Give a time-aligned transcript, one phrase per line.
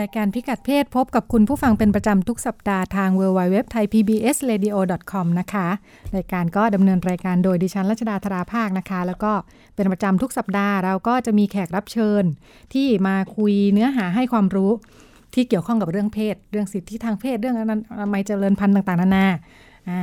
[0.00, 4.70] รายการพิกัดเพศพบกับคุณผู้ฟังเป็นประจำทุกสัปดาห์ทาง w w w t h a i p b s r a d i
[4.74, 4.76] o
[5.10, 5.66] c o m นะคะ
[6.16, 9.32] รายการก็ดำเนินรายการโดยดิฉันรัชดาธราภาคนะคะ แล้วก็
[9.74, 12.22] เป็นประจำทุกสัปดาห์เราก็จะมีแขกรับเชิญ
[12.74, 14.70] ที่มาคุยเนื้อหาให้ความรู้
[15.34, 17.62] ที่เกี่ยวข้องกับเรื่องเพศ เรื่องสิทธิทางเพศเรื่องอ
[18.00, 19.26] นามัยเจริญพันธุ์ต่างๆนานา
[19.90, 20.02] อ่า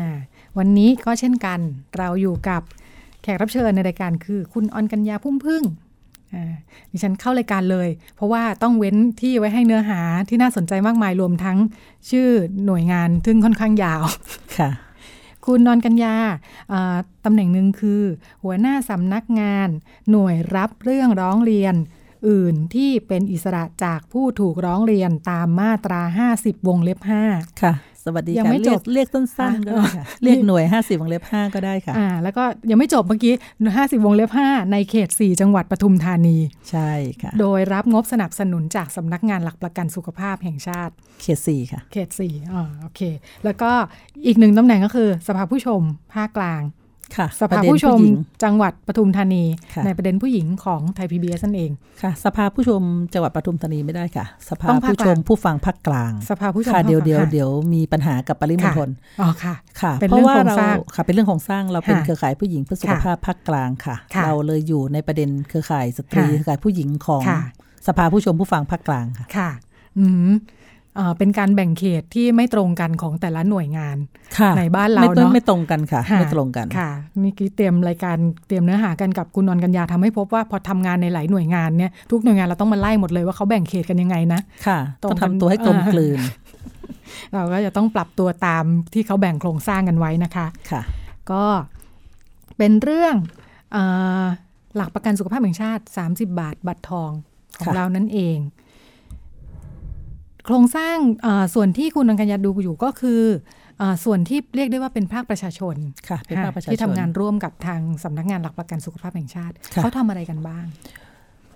[0.57, 1.59] วันนี้ก็เช่นกัน
[1.97, 2.61] เราอยู่กับ
[3.23, 5.63] แขกรับเชิญในรายการคือคุณออนกัญญาพุ่มพึ่ง
[6.91, 11.57] ดิฉันเข้ารายการเลย เพราะว่าต้องเว้นที่ไว้ให้เนื้อหาที่น่าสนใจมากมายรวมทั้ง
[12.09, 12.29] ชื่อ
[12.65, 14.03] หน่วยงานทึ่งค่อนข้างยาว
[14.57, 14.69] ค่ะ
[15.45, 16.15] คุณนอนกัญญา
[17.25, 18.03] ตำแหน่งหนึ่งคือ
[18.43, 19.69] หัวหน้าสำนักงาน
[20.11, 21.75] หน่วยรับเรื่องร้องเรียน
[22.29, 26.99] อื่นที่เป็นอิสระจากผู้ถูกร้องเรียนตามมาตรา 50 วงเล็บ
[27.31, 27.73] 5 ค่ะ
[28.05, 33.33] สวัสดีค่ะเรียกเรียกสั้นๆก็ได้ค่ะเรียกหน่วย 50 วงเล็บ 5 ก็ได้ค่ะอ่าแล้วก็ยังไม่จบเมื่อกี้
[33.69, 36.37] 50 วงเล็บ 5 ในเขต 4 จังหวัดปทุมธานี
[36.71, 43.01] ใช่ค่ะ โดยรับงบสนับสนุนจากสำนักงานหลักประกันสุขภาพแห่งชาติ เขต 4 ค่ะ เขต4อ่าโอเค
[43.45, 43.71] แล้วก็
[44.27, 45.81] อีกหนึ่งตำแหน่งก็คือสภาผู้ชม
[46.13, 46.61] ภาคกลาง
[47.41, 47.99] สภาผู้ชม
[48.43, 49.43] จังหวัดปทุมธานี
[49.85, 52.81] ในประเด็นผู้หญิงของไทยพีบีเอสนั่นเองค่ะ สภาผู้ชม
[53.13, 58.89] จังหวัดปทุมธานีไม่ได้ค่ะ สภาผู้ชมผู้ฟังภาคกลาง สภาผู้ชมค่ะเดี๋ยวเดี๋ยวเดี๋ยวมีปัญหากับปริมณฑล
[59.21, 60.55] อ๋อค่ะค่ะ เพราะว่าเรา
[60.95, 67.23] ค่ะเป็นเรื่องของสร้างเราเป็นเครือข่ายผู้หญิงเพื่อสุขภาพภาคกลางค่ะ เราเลยอยู่ในประเด็นเครือข่ายสตรีเครือข่ายผู้หญิงของ
[67.87, 69.49] สภาผู้ชมผู้ฟังภาคกลางค่ะค่ะ
[69.99, 70.31] อืม
[71.17, 73.97] เป็นการแบ่งเขตที่ไม่ตรงกันของแต่ละหน่วยงาน
[74.57, 76.89] ในบ้านเราเนาะไม่ตรงกันค่ะ ไม่ตรงกันค่ะ
[77.23, 78.17] นี่คือเตรียมรายการ
[78.47, 86.19] เตรียมเนื้อหากันกับคุณนนกัญญาทำให้พบว่าพอทำงานในหลายหน่วยงานเนี่ยทุกหน่วยงานเราต้องมาไล่หมดเลยว่าเขาแบ่งเขตกันยังไงนะค่ะต้องทำตัวให้กลมกลืน
[87.33, 90.81] เราก็จะต้องปรับตัวตามที่เขาแบ่งโครงสร้างกันไว้นะคะค่ะ
[91.31, 91.43] ก็
[92.57, 93.15] เป็นเรื่อง
[94.75, 97.11] หลักประกันสุขภาพแห่งชาติ 30 บาท บัตรทอง
[97.59, 98.37] ของเรานั่นเอง
[100.45, 100.97] โครงสร้าง
[101.55, 103.21] ส่วนที่คุณอังกัญญาดูอยู่ก็คือ
[104.05, 105.75] ส่วนที่เรียกได้ว่าเป็นภาคประชาชน
[106.09, 110.65] ค่ะเป็นภาคประชาชนที่ทำงานร่วมกับทางสำนักงานหลักประกันสุขภาพแห่งชาติเขาทำอะไรกันบ้าง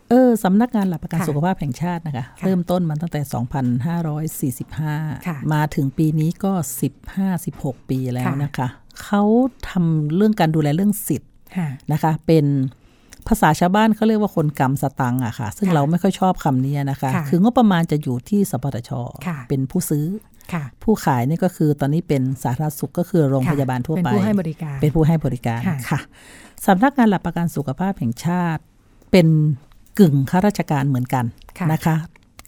[0.10, 3.22] เออสำนักงานหลักประกันสุขภาพแห่งชาตินะคะ เริ่มต้นมาตั้งแต่
[4.58, 6.54] 2545 มาถึงปีนี้ก็
[7.22, 8.68] 15-16 ปีแล้วนะคะ
[9.04, 9.24] เขา
[9.70, 11.32] ทำเรื่องการดูแลเรื่องสิทธิ์
[11.92, 12.46] นะคะ เป็น
[13.30, 18.92] ภาษาชาวบ้านเขาเรียกว่าคนกรรมสตังอะค่ะ ซึ่งเราไม่ค่อยชอบคำนี้นะคะ คืองบประมาณจะอยู่ที่สปทช
[19.50, 20.06] เป็นผู้ซื้อ
[20.84, 26.00] ผู้ขายนี่ก็คือตอนนี้เป็นสาธารณสุขก็คือโรงพยาบาลทั่วไป เป็นผู้ให้บริการ เป็นผู้ให้บริการค่ะ
[26.66, 28.62] สำนักงานหลักประกันสุขภาพแห่งชาติ
[29.12, 29.28] เป็น
[30.00, 31.26] กึ่งข้าราชการเหมือนกัน
[31.72, 31.96] นะคะ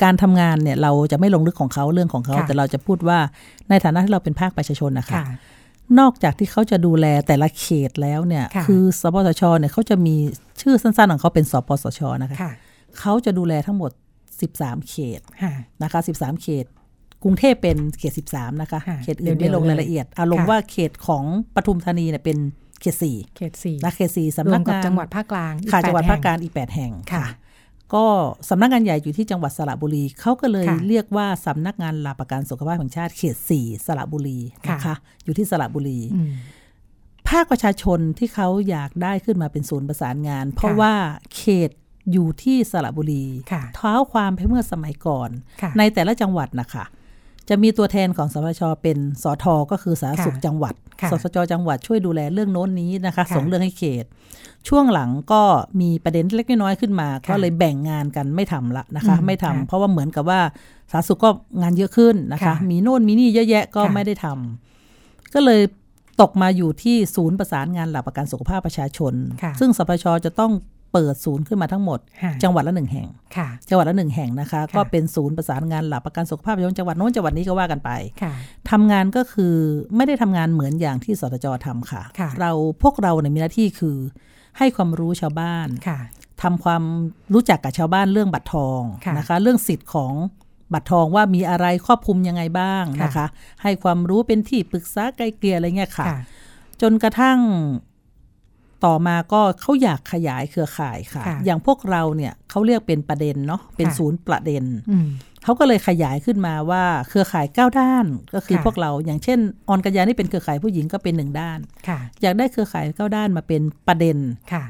[0.04, 3.20] การทำงานเนี่ยเราจะไม่ลงลึกของเขาเรื่องของเขา แต่เราจะพูดว่า
[3.70, 5.22] ในฐานะที่เราเป็นภาคประชาชนนะคะ
[6.00, 10.16] นอกจากที่เขาจะดูแลแต่ละเขตแล้วเนี่ย คือสปสชเนี่ยเขาจะมี
[10.62, 12.38] ชื่อสั้นๆของเขาเป็นสปสชนะคะ
[13.00, 13.92] เขาจะดูแลทั้งหมด
[14.42, 15.22] 13 เขต
[15.84, 16.66] นะคะ 13 เขต
[17.24, 21.24] กรุงเทพเป็นเขต 13 นะคะ เขตอื่นไม่ลงรายละเอียดอารมณ์ว่าเขตของ
[21.56, 22.38] ปทุมธานีเนี่ยเป็น
[22.82, 27.26] เขตสี่เขตสี่นะเขตสี่สำนักงานจังหวัดภาคกลางค่ะจังหวัดภาคกลางอีก8แห่งค่ะ
[27.94, 28.06] ก็
[28.50, 34.40] สำนักงานใหญ่อยู่ที่จังหวัดสระบุรี เขาก็เลยเรียกว่าสำนักงานหลักประกันสุขภาพแห่งชาติเขตสี่สระบุรี
[34.72, 36.00] นะคะ อยู่ที่สระบุรี
[37.30, 40.94] ภาคประชาชนที่เขาอยากได้ขึ้นมาเป็นศูนย์ประสานงาน เพราะว่า
[41.36, 41.70] เขต
[42.12, 43.26] อยู่ที่สระบุรี
[43.76, 45.30] เท้าความไปเมื่อสมัยก่อน
[45.78, 46.86] ในแต่ละจังหวัดนะคะ
[47.50, 50.74] จะมีตัวแทนของสพชเป็นสอทอก็คือสาธารณสุขจังหวัด
[51.12, 54.06] สสจจังหวัดช่วยดูแลเรื่องโน้นนี้นะคะ ส่งเรื่องให้เขต
[54.70, 55.42] ช่วงหลังก็
[55.82, 60.40] มีประเด็นเล็กน้อยขึ้นมา ก็เลยแบ่งงานกันไม่ทำละนะคะ ไม่ทำเพราะว่าเหมือนกับว่า
[60.92, 61.30] สาธารณสุขก็
[61.62, 65.62] งานเยอะขึ้นนะคะ มีโน่นมีนี่เยอะแยะก็ไม่ได้ทำก็เลย
[66.22, 69.14] ตกมาอยู่ที่ศูนย์ประสานงานหลักประกันสุขภาพประชาชน
[69.60, 70.52] ซึ่งสพชจะต้อง
[70.94, 72.00] เปิดศูนย์ขึ้นมาทั้งหมด
[72.44, 73.08] จังหวัดละหนึ่งแห่ง
[73.70, 77.90] จังหวัดละหนึ่งแห่งนะคะ ก็เป็นศูนย์ประสานงานหลักประกันสุขภาพยงจังหวัดโน้นจังหวัดนี้ก็ว่ากันไป
[78.72, 79.56] ทำงานก็คือ
[79.96, 82.02] ไม่ได้ทำงานเหมือนอย่างที่สตจทำค่ะ
[82.42, 82.52] เรา
[82.84, 83.98] พวกเราเนี่ยมีหน้าที่คือ
[84.58, 85.68] ให้ความรู้ชาวบ้าน
[86.42, 86.84] ทำความ
[87.34, 88.82] รู้จักกับชาวบ้านเรื่องบัตรทอง
[89.18, 90.14] นะคะ เรื่องสิทธิ์ของ
[90.74, 93.26] บัตรทองว่ามีอะไรครอบคลุมยังไงบ้างนะคะ
[93.62, 96.08] ให้ความรู้เป็นที่ปรึกษาไกลเกลี่ยอะไรเงี้ยค่ะ
[96.82, 97.40] จนกระทั่ง
[98.86, 104.64] ต่อมาก็เขาอยากขยายเครือข่ายค่ะ อย่างพวกเราเนี่ยเขาเรียกเป็นประเด็นเนาะเป็นศูนย์ประเด็น
[105.44, 109.40] เขาก็เลยขยายขึ้นมาว่าเครือข่ายก้าด้านก็คือพวกเราอย่างเช่น
[109.70, 111.60] ออนกัญญานี่เป็นเครือข่ายผู้หญิงก็เป็นหนึ่งด้าน
[112.22, 114.18] อยากได้เครือข่ายก้าด้านมาเป็นประเด็น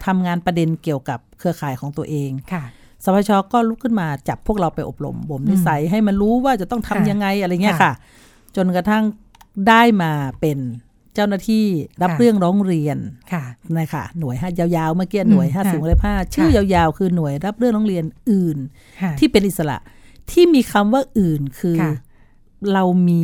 [0.06, 2.32] ทำงานประเด็นเกี่ยวกับเครือข่ายของตัวเอง
[3.04, 7.94] สพชก็ลุกขึ้นมาจับพวกเราไปอบรมบ่มนิสัยให้มันรู้ว่าจะต้องทำยังไงอะไรเงี้ยค่ะ
[8.56, 9.04] จนกระทั่ง
[9.68, 10.60] ได้มาเป็น
[11.16, 11.66] เจ้าหน้าที่
[12.02, 12.98] รับเรื่องร้องเรียน
[13.34, 13.44] ค่ะ
[13.78, 18.58] นะคะหน่วยห้ายาวๆเมื่อกี้หน่วยห้าสิบเลยผ้าชื่อยาวๆ คือหน่วยรับเรื่องร้องเรียนอื่น
[19.20, 19.78] ที่เป็นอิสระ
[20.32, 21.78] ที่มีคำว่าอื่นคือ
[22.74, 23.24] เรามี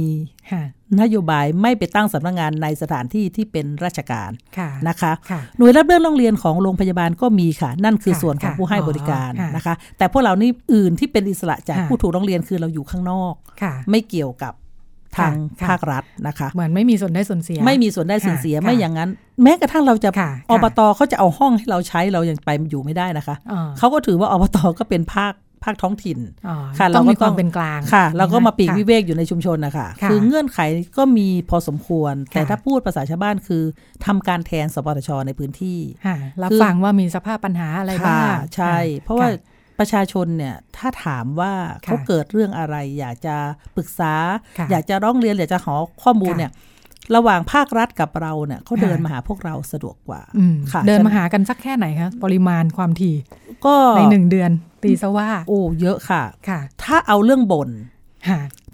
[1.01, 4.31] นโยบายไม่ไปตั้งสำนักงงานในสถานที่ที่เป็นราชการ
[4.89, 5.11] นะคะ
[5.57, 13.33] หน่วยรับเรื่องร้องเรียนของโรงพยาบาลก็มีค่ะ นั่นคือส่วนของผู้ให้บริการนะคะ แต่พวกเรานี่อื่นที่เป็นอิสระจากผู้ถูกร้องเรียนคือเราอยู่ข้างนอก
[13.89, 14.53] ไม่เกี่ยวกับ
[15.17, 15.33] ทาง
[15.67, 19.09] ภาครัฐนะคะ เหมือนไม่มีส่วนได้ส่วนเสีย ไม่มีส่วนได้ส่วนเสียไม่อย่างนั้น
[19.43, 20.09] แม้กระทั่งเราจะ
[20.51, 23.35] อบตเขาจะเอาห้องให้เราใช้เรายังไปอยู่ไม่ได้นะคะ
[23.77, 26.19] เขาก็ถือว่าอบตก็เป็นภาค ภาคท้องถิ่น
[26.77, 30.59] ค่ะเราก็ต้องเป็นกลางค่ะเราก็มาปีกวิเวกอยู่ในชุมชนนะคะคือเงื่อนไข
[30.97, 33.63] ก็มีพอสมควร แต่ถ้าพูดภาษาชาวบ้านคือ
[34.05, 35.79] ทำการแทนสปตชในพื้นที่
[36.43, 39.29] รับฟังว่ามีสภาพปัญหาอะไรบ้างใช่ เพราะว่า
[39.79, 43.35] ประชาชนเนี่ยถ้าถามว่าเขาเกิดเรื่องอะไร อยากจะ
[43.75, 44.13] ปรึกษา
[44.71, 46.51] อยากจะร้องเรียนอยากจะขอข้อมูลเนี่ย
[47.15, 50.21] ระหว่างภาครัฐกับเราเนี่ยเขาเดินมาหาพวกเราสะดวกกว่า
[50.71, 53.15] ค่ะเดินมาหากันสักแค่ไหนคะปริมาณความถี่
[53.65, 54.51] ก็ในหนึ่งเดือน
[54.83, 57.69] ตีซะว่า โอ้เยอะค่ะค่ะ ถ้าเอาเรื่องบ่น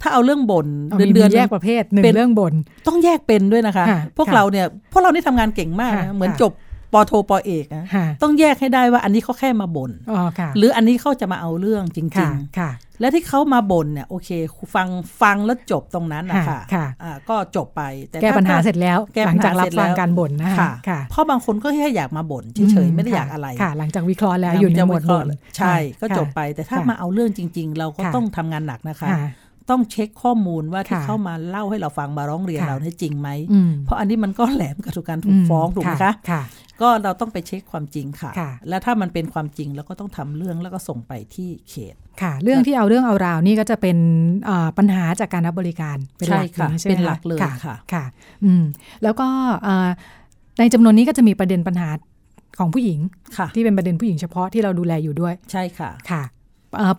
[0.02, 0.66] ถ้าเอาเรื่องบ่น
[0.98, 2.54] เดือนเดือนแยกประเภทหนึ่งเรื่องบ่น
[2.88, 3.84] ต้องแยกเป็นด้วยนะคะ
[4.18, 6.52] พวกเราเนี่ยพวกเรานี่ทำงานเก่งมาก เหมือนจบ
[6.94, 7.84] ปโทปเอกนะ
[8.22, 9.90] ต้องแยกให้ได้ว่าอันนี้เขาแค่มาบน่น
[10.58, 14.30] หรืออันนี้เขาจะมาเอาเรื่องจริงๆและที่เขามาบ่นเนี่ยโอเค
[14.74, 14.88] ฟัง
[15.22, 16.60] ฟังแล้วจบตรงนั้นนะคะ
[17.28, 20.72] ก็จบไปแต่แก้ปัญหาเสร็จแล้วหลังจากรับฟังการบ่นนะคะ
[21.10, 25.26] เพราะบางคนก็แค่อยากมาบ่นเฉยๆไม่ได้อยากอะไรค่ะ หลังจากวิเคราะห์แล้วอยู่ในหมวดบ่น
[25.56, 29.08] ใช่ก็จบไป แต่ถ้ามาเอาเรื่องจริง ๆ เราก็ต้องทำงานหนักนะคะ
[29.70, 33.28] ต้องเช็คข้อมูลว่าที่เข้ามาเล่าให้เราฟังมาร้องเรียนเราได้จริงไหม
[33.84, 36.12] เพราะอันนี้มันก็แหลมกับถูกการถูกฟ้องถูกไหมคะ
[36.82, 38.32] ก็เราต้องไปเช็คความจริงค่ะ
[38.68, 43.98] และถ้ามันเป็นความจริงเราก็ต้องทำเรื่องแล้วก็ส่งไปที่เขตค่ะ เรื่องที่เอาเรื่องเอาราวนี่ก็จะเป็น
[44.78, 48.04] ปัญหาจากการรับบริการเป็นหลักใช่เป็นหลักเลยค่ะค่ะ
[48.44, 48.64] อืม
[49.02, 49.26] แล้วก็
[50.58, 51.90] ในจำนวนนี้ก็จะมีประเด็นปัญหา
[52.58, 52.98] ของผู้หญิง
[53.54, 56.22] ที่เป็นประเด็นผู้หญิงเฉพาะที่เราดูแลอยู่ด้วย ใช่ค่ะค่ะ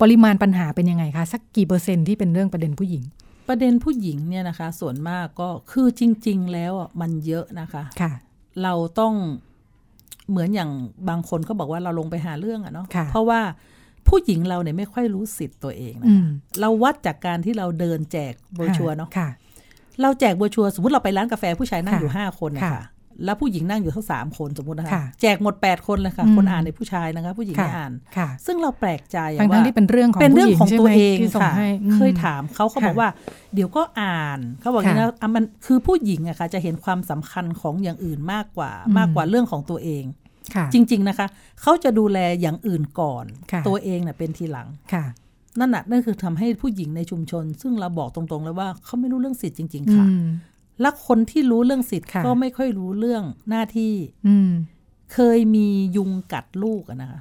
[0.01, 3.03] ปริมาณปัญหาเป็นยังไงคะ สักกี่เปอร์เซ็นต์ที่เป็นเรื่องประเด็นผู้หญิง
[3.47, 8.11] ประเด็นผู้หญิงเนี่ยนะคะ ส่วนมากก็คือจริง ๆ แล้วมันเยอะนะคะค่ะ
[8.63, 9.13] เราต้อง
[10.29, 10.69] เหมือนอย่าง
[11.09, 13.41] บางคนก็บอกว่าเราลงไปหาเรื่องอะเนาะเพราะว่า
[14.07, 16.23] ผู้หญิงเราเนี่ยไม่ค่อยรู้สิทธิ์ตัวเองนะคะ
[16.61, 19.09] เราวัดจากการที่เราเดินแจกโบชัวเนาะ
[20.01, 22.83] เราแจกโบชัวสมมติเราไปร้านกาแฟผู้ชายนั่งอยู่ห้าคนนะคะ
[23.23, 24.91] แล้วผู้หญิงนั่งอยู่ทั้งสามคนสมมตินะคะ
[25.21, 27.91] แจกหมดแปดคนเลยค่ะคนอ่านในผู้ชายนะคะ ผู้หญิงไม่อ่าน
[28.45, 29.17] ซึ่งเราแปลกใจ
[29.49, 31.53] ว่าที่เป็นเรื่องของเป็นเรื่องของตัวเองค่ะ
[31.93, 33.09] เคยถามเขาเขาบอกว่า
[33.55, 40.03] เดี๋ยวก็อ่านเขาบอกอย่างนี้นะมันคือผู้หญิงอะค่ะจะเห็นความสำคัญของอย่างอื่นมากกว่ามากกว่าเรื่องของตัวเอง
[40.73, 41.27] จริง ๆนะคะ
[41.61, 43.25] เขาจะดูแลอย่างอื่นก่อน
[43.67, 44.67] ตัวเองเน่ยเป็นทีหลัง
[45.59, 50.05] นั่นน่ะนั่นคือทำให้ผู้หญิงในชุมชน ซึ่งเราบอกตรงๆเลยว่าเขาไม่รู้เรื่องสิทธิ์จริง ๆ ค่ะ
[50.81, 53.93] และคนที่รู้เรื่องสิทธิ์ก็ไม่ค่อยรู้เรื่องหน้าที่
[55.13, 55.67] เคยมี
[55.97, 57.19] ยุงกัดลูกนะคะ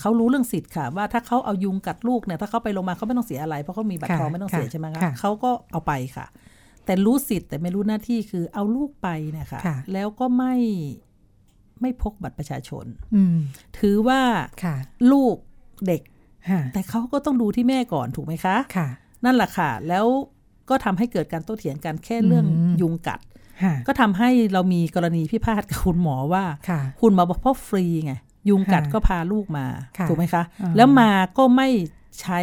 [0.00, 6.26] เขารู้เรื่องสิทธิ์ค่ะ ว่าถ้าเขาเอายุงกัดลูกเนี่ยถ้าเขาไปโรงพยาบาลเขาไม่ต้องเสียอะไร เพราะเขามีบัตรทองไม่ต้องเสียใช่ไหมคะเขาก็เอาไปค่ะ
[6.84, 9.60] แต่รู้สิทธิ์แต่ไม่รู้หน้าที่คือเอาลูกไปเนี่ยค่ะ
[9.92, 10.54] แล้วก็ไม่
[11.80, 12.84] ไม่พกบัตรประชาชน
[13.78, 14.20] ถือว่า
[15.12, 15.36] ลูก
[15.86, 16.02] เด็ก
[16.74, 18.88] แต่เขาก็ต้องดูที่แม่ก่อนถูกไหมคะคะ
[19.24, 20.06] นั่นแหละค่ะ แล้ว
[20.70, 22.46] ก็ทำให้เกิดการโต้เถียงกันแค่เรื่อง
[22.80, 23.20] ยุงกัด
[23.86, 26.44] ก็ทำให้เรามีกรณีพิพาทกับคุณหมอว่า
[27.00, 28.12] คุณหมอบอกเพราะฟรีไง
[28.48, 29.66] ยุงกัดก็พาลูกมา
[30.08, 30.42] ถูกไหมคะ
[30.76, 31.68] แล้วมาก็ไม่
[32.20, 32.40] ใช้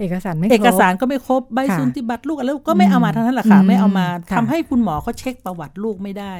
[0.00, 6.34] เอกสารไม่เอกสารก็ไม่ครบใบสุนติบัตรลูกแล้วก็ไม่เอามาทั้งนั้นแหละค่ะไม่เอามาทำให้คุณหมอเขาเช็คประวัติลูกไม่ได้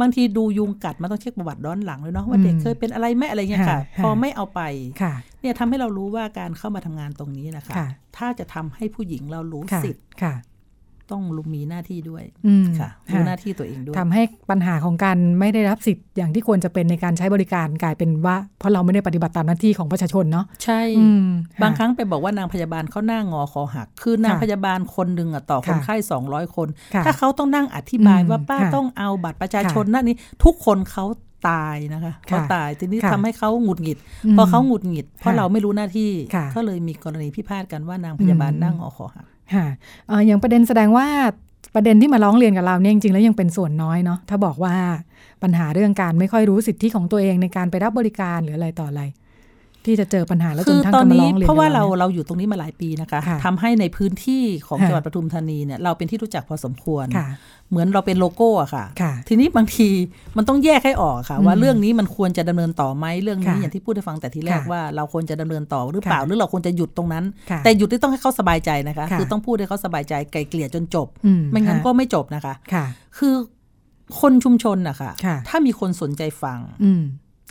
[0.00, 4.60] บางทีดูยุงกัดมันต้องเช็คประวัติย้อนหลังเลยเนาะว่าเด็กเคยเป็นอะไรไหมอะไรเงี้ยค่ะ พอไม่เอาไป
[5.40, 7.74] เนี่ยทำให้เรารู้ว่าการเข้ามาทำงานตรงนี้นะคะ
[8.16, 10.04] ถ้าจะทำให้ผู้หญิงเรารู้สิทธิ์
[11.10, 11.22] ต้อง
[11.54, 12.24] มีหน้าที่ด้วย
[12.80, 20.80] ค่ะรู้หน้าที่ตัวเองด้วยทำให้ปัญหาของการไม่ได้รับสิทธิ์อย่างที่ควรจะเป็นในการใช้บริการกลายเป็นว่าเพราะเราไม่ได้ปฏิบัติตามหน้าที่ของประชาชนเนาะใช่
[21.62, 26.68] บางครั้งไปบอกว่านางพยาบาลเขาหน้างอคอหัก คือนางพยาบาลคนหนึ่งอะต่อคนไข้สองร้อยคน
[27.04, 31.06] ถ้าเขาต้องนั่งอธิบายว่าป้าต้องเอาบัตรประชาชนนั่นนี้ทุกคนเขา
[31.48, 33.98] ตายนะคะเขาตายทีนี้ทำให้เขาหงุดหงิด
[34.36, 36.10] พอเขาหงุดหงิด เพราะเราไม่รู้หน้าที่
[36.54, 39.66] ก็เลยมีกรณีพิพาทกันว่านางพยาบาลนั่งอคอหัก ค่ะ
[40.26, 41.06] อย่างประเด็นแสดงว่า
[41.74, 44.74] ประเด็นที่มาร้องเรียนกับเราเนี่ยจริงๆแล้วยังเป็นส่วนน้อยเนาะถ้าบอกว่า
[45.42, 49.02] ปัญหาเรื่องการไม่ค่อยรู้สิทธิของตัวเองในการไปรับบริการหรืออะไรต่ออะไร
[49.86, 57.26] ที่จะเจอปัญหาแล้วจคืนอทั้งตอนกำลังนี้ร้องเรียนเพราะว่ากับเรานี่ยเราอยู่ตรงนี้มาหลายปีนะคะค่ะทำให้ในพื้นที่ของค่ะจังหวัดปทุมธานีเนี่ยเราเป็นที่รู้จักพอสมควรค่ะ
[57.70, 59.88] เหมือนเราเป็นโลโก้อะค่ะค่ะ ทีนี้บางที
[60.36, 72.84] มันต้องแยกให้ออกค่ะอืมว่าเรื่องนี้มันควรจะดำเนินต่อไหมเรื่องนี้ค่ะอย่างที่พูดให้ฟังแต่ทีแรกค่ะว่าเราควรจะดำเนินต่อหรือเปล่าค่ะหรือเราควรจะหยุดตรงนั้นค่ะแต่หยุดที่ต้องให้เขาสบายใจนะคะค่ะคือต้องพูดให้เขาสบายใจไกลเกลี่ยจนจบอืไม่งั้นค่ะก็ไม่จบนะคะค่ะ
[73.18, 73.34] คือ
[74.20, 77.02] คนชุมชนนะคะค่ะถ้ามีคนสนใจฟังอืม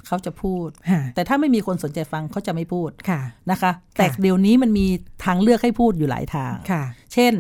[0.07, 4.86] เขาจะพูดค่ะแต่ถ้าไม่มีคนสนใจฟังเขาจะไม่พูดค่ะนะคะ แต่เดี๋ยวนี้มันมี
[5.25, 6.83] ทางเลือกให้พูดอยู่หลายทางค่ะ
[7.13, 7.33] เช่น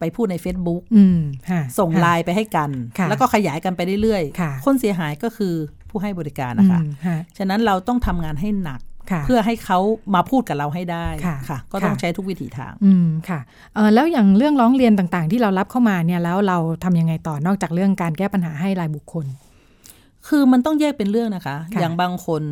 [0.00, 1.20] ไปพูดใน Facebook อืม
[1.50, 5.54] ค่ะส่งค่ะไลน์ไปให้กันค่ะแล้วก็ขยายกันไปเรื่อยค่ะคนเสียหายก็คือ
[5.90, 8.80] ผู้ให้บริการนะคะอืมค่ะฉะนั้นเราต้องทำงานให้หนัก
[9.10, 9.78] ค่ะเพื่อให้เขา
[10.14, 13.40] มาพูดกับเราให้ได้ค่ะค่ะก็ต้องค่ะใช้ทุกวิถีทางอืมค่ะ
[13.74, 19.26] เออแล้วอย่างเรื่องร้องเรียนต่างๆ ที่เรารับเข้ามาเนี่ยแล้วเราทำยังไงต่อนอกจากเรื่องการแก้ปัญหาให้รายบุคคล
[20.28, 22.42] คือมันต้องแยกเป็นเรื่องนะคะค่ะอย่างบางคน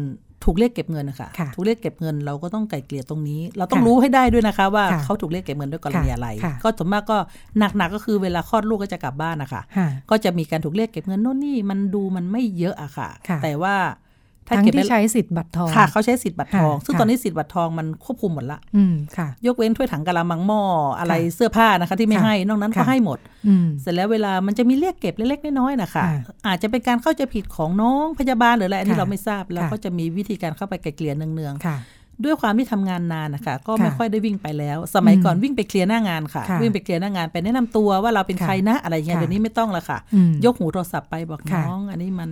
[0.45, 7.19] ถูกเรียกเก็บเงินนะคะค่ะถูกเรียกเก็บเงินเราก็ต้องไกลเกลี่ยตรงนี้ เราต้องค่ะรู้ให้ได้ด้วยนะคะ ว่าค่ะเขาถูกเรียกเก็บเงินด้วยกรณีอะไรค่ะก็ส่วนมากก็
[7.59, 14.04] หนักๆก็คือเวลาคลอดลูกก็จะกลับบ้านนะคะค่ะก็จะมีการถูกเรียกเก็บเงินโน่นนี่มันดูมันไม่เยอะอะค่ะค่ะแต่ว่าถ้า
[14.49, 20.61] ทั้งเก็บที่ไว้ใช้สิทธิ์บัตรทองค่ะเขาใช้สิทธิ์บัตรทองค่ะซึ่งค่ะตอนนี้สิทธิ์บัตรทองมันควบคุมหมดละอืมค่ะ ยกเว้นถ้วยถังกะละมังหม้อ
[20.99, 42.31] อะไรค่ะเสื้อผ้านะคะ ที่ไม่ค่ะให้นอกนั้นก็ค่ะให้หมดอืมเสร็จแล้วเวลามันจะมีเรียกเก็บเล็กๆน้อยๆนะคะค่ะอาจจะเป็นการเข้าใจผิดของน้องพยาบาลหรืออะไรอันนี้ค่ะเราไม่ทราบแล้วค่ะก็จะมีวิธีการเข้าไปไกลเกลี่ยเนืองค่ะๆด้วยความที่ทำงานนานนะคะก็ไม่ค่ะค่อยได้วิ่งไปแล้ว สมัยอืมก่อนวิ่งไปเคลียร์หน้างานค่ะค่ะ วิ่งไปเคลียร์หน้างานไปแนะนำตัวว่าเราเป็นค่ะใครนะอะไรอย่างเงี้ยค่ะเดี๋ยวนี้ไม่ต้องละค่ะอืมยกหูโทรศัพท์ไปบอกค่ะน้อง อันนี้มัน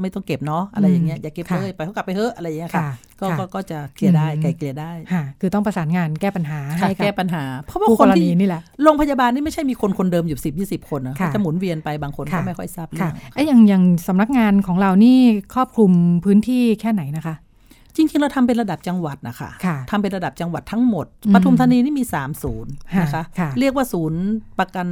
[0.00, 15.18] ไม่ต้องเก็บเนาะอะไรอย่างเงี้ยอย่าเก็บค่ะเลยไปเขากลับไปเถอะอะไรอย่างเงี้ยค่ะค่ะก็ค่ะก็ก็จะเคลียร์ได้อืมไกลเกลี่ยได้ค่ะคือต้องประสานงานแก้ปัญหาค่ะให้กัแก้บปัญหา เพราะว่าผู้คนกรที่ณีนี่แหละโรงพยาบาลนี่ไม่ใช่มีคนคนเดิมอยู่สิบยี่สิบคนนะค่ะจะหมุนเวียนไปบางคนก็ค่ะไม่ค่อยทราบเรื่ค่ะองไอ้อย่างอย่างสำนักงานของเรานี่
[15.54, 15.92] ครอบคลุม
[16.24, 17.36] พื้นที่แค่ไหนนะคะ
[17.96, 22.72] จริงๆ เราทำเป็นระดับจังหวัดนะคะค่ะทำเป็นระดับจังหวัดทั้งหมดอืมปทุมธานีนี่มี 3 ศูนย์
[23.02, 24.22] นะคะค่ะเรียกว่าศูนย์
[24.58, 24.86] ประกัน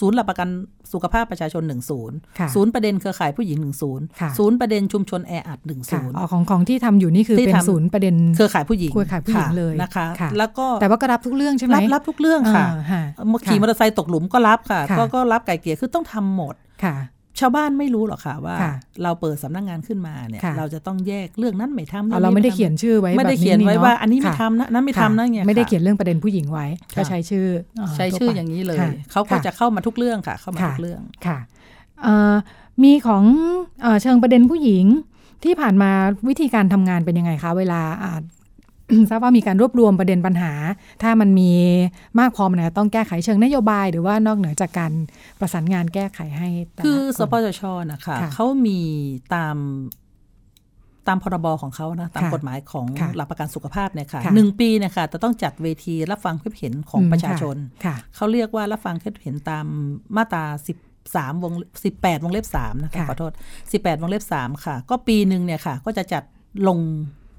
[0.00, 0.48] ศูนย์หลักประกัน
[0.92, 13.02] สุขภาพประชาชน1ศูนย์ค่ะศูนย์ประเด็นเครือข่ายผู้หญิง1ศูนย์ค่ะศูนย์ประเด็นชุมชนแออัด1ค่ะศูนย์อ๋อของของที่ทำอยู่นี่คือที่เป็นทำศูนย์ประเด็นเครือข่ายผู้หญิงเครือข่ายผู้หญิงะเลยนะคะค่ะแล้วก็แต่ว่าก็รับทุกเรื่องใช่ไหมรับรับทุกเรื่องค่ะอ่าฮะ
[13.46, 16.94] ขี่มอเตอร์ไซค์ตกหลุมก็รับค่ะค่ะก็ก็รับไก่เกลี่ยคือต้องทำหมดค่ะ
[17.40, 27.46] ชาวบ้านไม่รู้หรอกค่ะว่าค่ะเราเปิดสำนักงานขึ้นมาเนี่ยค่ะเราจะต้องแยกเรื่องนั้นไม่ทำอ๋อองเราไม่ได้ทำเขียนชื่อไว้ไม่ได้แบบเขียนไว้ะว่าอันนี้ไม่ค่ะทำนะนั้นไม่ทำนะเนี่ยไม่ได้ค่ะเขียนเรื่องประเด็นผู้หญิงไว้ค่ะก็ใช้ชื่อ
[27.96, 31.38] ใช้ทั่วชื่อไปอย่างนี้เลยค่ะเขาก็ค่ะจะเข้ามาทุกเรื่องค่ะ เข้ามาค่ะทุกเรื่องค่ะ
[32.02, 32.34] เอ่อ
[32.84, 33.24] มีของ
[33.82, 34.84] เออเชิงประเด็นผู้หญิง
[35.44, 35.90] ที่ผ่านมา
[36.28, 38.12] วิธีการทำงานเป็นยังไงคะ เวลาอ่า
[39.10, 40.52] ทราบว่ามีการรวบรวมประเด็นปัญหา
[41.02, 41.50] ถ้ามันมี
[42.20, 44.92] มากพอมันอาจจะต้องแก้ไขเชิงนโยบาย หรือว่านอกเหนือจากการ
[45.40, 48.80] ประสานงานแก้ไขให้แต่ละคือสนปสชนะคะค่ะเขามี
[49.34, 49.56] ตาม
[51.08, 59.66] ตามพรบของเขานะตามค่ะกฎหมายของค่ะหลักประกันสุขภาพเนี่ยค่ะค่ะหนึ่งปีเนี่ยค่ะจะต้องจัดเวทีรับฟังความเห็นของอืมประชาชนค่ะเขาเรียกว่ารับฟังความเห็นตาม
[60.16, 60.78] มาตราสิบ
[61.16, 61.52] สามวง
[61.84, 63.32] สิบแปดวงเล็บสามนะคะค่ะขอโทษ
[63.72, 66.22] สิบแปดวงเล็บสามค่ะ ก็ปีหนึ่งเนี่ยค่ะ ก็จะจัด
[66.68, 66.78] ลง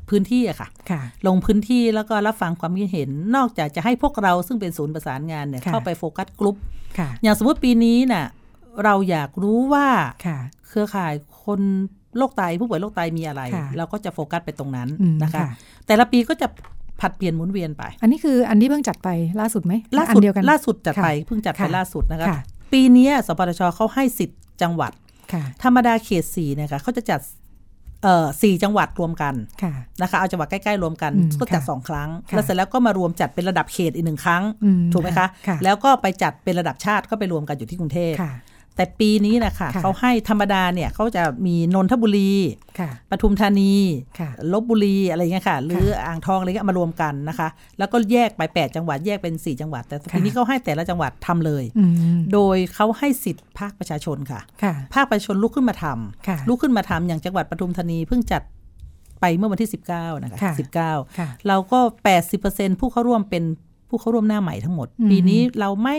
[0.10, 6.55] พื้นที่อะค่ะค่ะ ลงพื้นที่แล้วก็รับฟังความคิดเห็น นอกจากจะให้พวกเราซึ่งเป็นศูนย์ประสานงานเนี่ยค่ะเข้าไปโฟกัสกลุ่ม
[6.98, 8.25] ค่ะอย่างสมมติปีนี้น่ะ
[8.83, 9.88] เราอยากรู้ว่า
[10.25, 11.13] ค่ะเครือข่าย
[11.45, 11.62] คน
[12.17, 15.48] โรคไตผู้ป่วยโรคไตมีอะไรค่ะเราก็จะโฟกัสไปตรงนั้นอืมนะคะค่ะ
[15.88, 16.48] แต่ละปีก็จะ
[17.01, 22.39] ผัดเปลี่ยนหมุนเวียนไป อันนี้คืออันที่เพิ่งจัดไปล่าสุดไหมล่าอัสุดเดียวกันล่าสุดจัดไปค่ะเพิ่งจัดไปค่ะล่าสุดนะคะค่ะ
[22.74, 24.91] ปีเนี้ยสปทชเขาให้สิทธิ์จังหวัด
[25.33, 27.19] ค่ะธรรมดาเขตสี่เนี่ยค่ะเขาจะจัด
[28.03, 29.33] เอ่อสี่จังหวัดรวมกัน
[29.63, 38.33] ค่ะนะคะเอาจังหวัดใกล้ๆรวมกันอืมก็จัดค่ะสองครั้งค่ะแล้วเสร็จแล้วก็มารวมจัดเป็นระดับเขตอีกหนึ่งครั้งอืมถูกไหมคะค่ะแล้วก็ไปจัดเป็นระดับชาติก็ไปรวมกันอยู่ที่กรุงเทพค่ะ
[38.75, 42.32] แต่ปีนี้นะคะค่ะ เขาให้ธรรมดาเนี่ยเขาจะมีนนทบุรี
[42.80, 43.74] ค่ะปทุมธานี
[44.20, 51.84] ค่ะลบบุรีอะไรเงี้ยค่ะ หรืออ่างทองอะไรเงี้ยมารวมกันนะคะ แล้วก็แยกไป 8 จังหวัดแยกเป็น 4 จังหวัด แต่ปีนี้เขาให้แต่ละจังหวัดทำเลยอื
[52.18, 58.42] มโดยเขาให้สิทธิ์ภาคประชาชนค่ะค่ะภาคประชาชนลุกขึ้นมาทำค่ะลุกขึ้นมาทำอย่างจังหวัดปทุมธานีเพิ่งจัด
[59.22, 60.53] ไปเมื่อวันที่ 19 นะคะค่ะ
[60.86, 61.80] 19ค่ะเราก็
[62.30, 63.44] 80%ผู้เข้าร่วมเป็น
[63.89, 65.98] ผู้เข้าร่วมหน้าใหม่ทั้งหมดอืมปีนี้เราไม่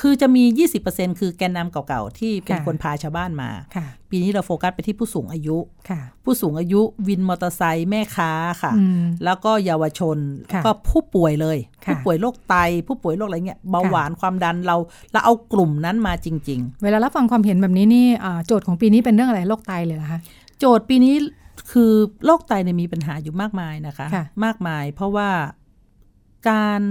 [0.00, 0.44] คือจะมี
[0.84, 5.56] 20%คือแกนนำเก่าๆ ที่เป็นค่ะคนพาชาวบ้านมาค่ะปีนี้เราโฟกัสไปที่ผู้สูงอายุ
[5.88, 8.30] ค่ะผู้สูงอายุวินมอเตอร์ไซค์แม่ค้า
[8.62, 10.18] ค่ะอืมแล้วก็เยาวชน
[10.52, 12.54] ค่ะก็ผู้ป่วยเลยค่ะผู้ป่วยโรคไต
[12.88, 14.76] ผู้ป่วยโรคอะไรเงี้ย เบาหวานความดันเรา
[15.12, 21.14] เราเอากลุ่มนั้นมาจริงเวลารับฟังความเห็นแบบนี้นี่อ่าโจทย์ของปีนี้เป็นเรื่องอะไรโรคไตเลยเหรอคะๆโจทย์ปีนี้
[21.72, 21.92] คือ
[22.26, 25.28] โรคไตเนี่ยมีปัญหาอยู่มากมายนะคะค่ะมากมาย เพราะว่า
[26.50, 26.82] การ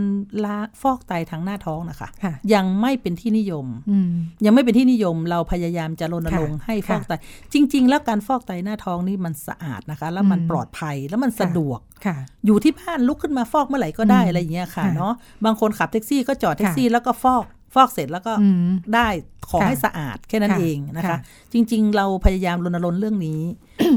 [0.46, 4.12] ล้าฟอกไตทางหน้าท้องนะคะค่ะยังไม่เป็นที่นิยมอืม
[4.46, 7.14] ยังไม่เป็นที่นิยมเราพยายามจะรณรงค์ค่ะให้ฟอกค่ะไต
[7.54, 12.16] จริง ๆ แล้วการฟอกไตหน้าท้องนี่มันสะอาดนะคะ แล้วมันอืมปลอดภัยแล้วมันสะดวกค่ะ
[12.46, 15.14] อยู่ที่บ้านลุกขึ้นมาฟอกเมื่อไหร่ก็ได้อืมอะไรอย่างเงี้ยค่ะค่ะเนาะ
[15.46, 19.08] บางคนขับแท็กซี่ก็จอดแท็กซี่แล้วก็ฟอก ฟอกเสร็จแล้วก็อืมได้
[19.50, 21.18] ขอค่ะให้สะอาดแค่นั้นค่ะเองนะคะค่ะ
[21.54, 23.42] จริง ๆ เราพยายามรณรงค์เรื่องนี้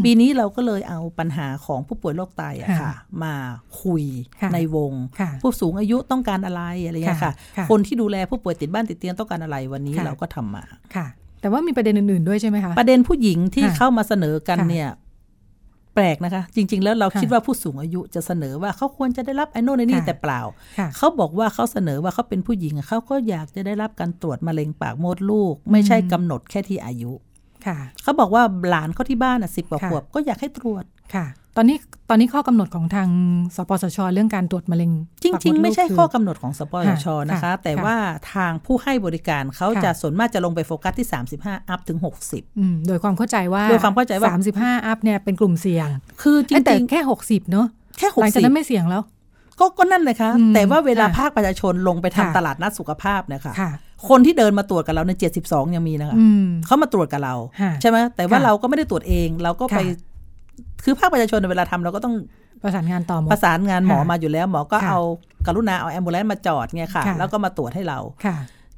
[0.04, 2.92] ปีนี้เราก็เลยเอาปัญหาของผู้ป่วยโรคไตอะค่ะค่ะ
[3.24, 3.34] มา
[3.82, 4.04] คุย
[4.40, 10.64] ค่ะในวงค่ะผู้สูงอายุต้องการอะไรอะไรเงี้ยค่ะค่ะ คนที่ดูแลผู้ป่วยติดบ้านติดเตียงต้องการอะไรวันนี้ค่ะเราก็ทำมา
[10.94, 11.06] ค่ะ
[11.40, 14.88] แต่ว่ามีประเด็นอื่น ๆด้วยใช่ไหมคะประเด็นผู้หญิงที่ค่ะเข้ามาเสนอกันค่ะเนี่ย
[15.94, 20.40] แปลกนะคะ จริง ๆ แล้วเราค่ะคิดว่าผู้สูงอายุจะเสนอว่าเขาควรจะได้รับไอ้โน่นไอ้นี่ค่ะแต่เปล่า
[20.78, 27.12] ค่ะเขาบอกว่าเขาเสนอว่าเขาเป็นผู้หญิงอะเขาก็อยากจะได้รับการตรวจมะเร็งปากมดลูก ไม่ใช่กำหนดแค่ที่อายุ
[27.66, 30.84] ค่ะเขาบอกว่าหลานเขาที่บ้านอะสิบกว่าค่ะขวบก็อยากให้ตรวจ
[31.14, 31.76] ค่ะ ตอนนี้
[32.08, 33.08] ตอนนี้ข้อกำหนดของทาง
[33.56, 34.90] สปสช เรื่องการตรวจมะเร็ง
[35.22, 37.96] จริง ๆ ไม่ใช่ข้อกำหหนดของสปสชค่ะนะคะค่ะแต่ว่า
[38.34, 41.08] ทางผู้ให้บริการเขาค่ะจะส่วนมากจะลงไปโฟกัสที่
[41.38, 45.88] 35 อัพถึง 60อืมโดยความเข้าใจว่าโดยความเข้าใจว่าสามสิบห้าอัพเนี่ยเป็นกลุ่มเสี่ยง
[46.22, 49.02] คือจเอ้ยแต่ริงแค่หกสิบเนอะๆแค่หลังจากนั้น60ไม่เสี่ยงแล้ว
[49.60, 53.70] ก็ก็นั่นเลยคะอืมแต่ว่าเวลาค่ะภาคประชาชนลงไปทำค่ะตลาดนัดสุขภาพเนี่ยค่ะค่ะ
[54.08, 55.12] คนที่เดินมาตรวจกับเราใน
[55.44, 59.80] 72 ยังมีนะคะอืมเขามาตรวจกับเราค่ะใช่ไหมแต่ว่าค่ะเราก็ไม่ได้ตรวจเองเราก็ไป
[60.58, 62.14] ค่ะคือภาคประชาชนเวลาทำเราก็ต้อง
[62.62, 65.00] ประสานงานต่อหมดประสานงานหมอค่ะมาอยู่แล้ว หมอก็ค่ะเอา
[65.46, 68.36] กรุณาเอาแอมบูเลนมาจอดเนี่ยค่ะค่ะ แล้วก็มาตรวจให้เราค่ะ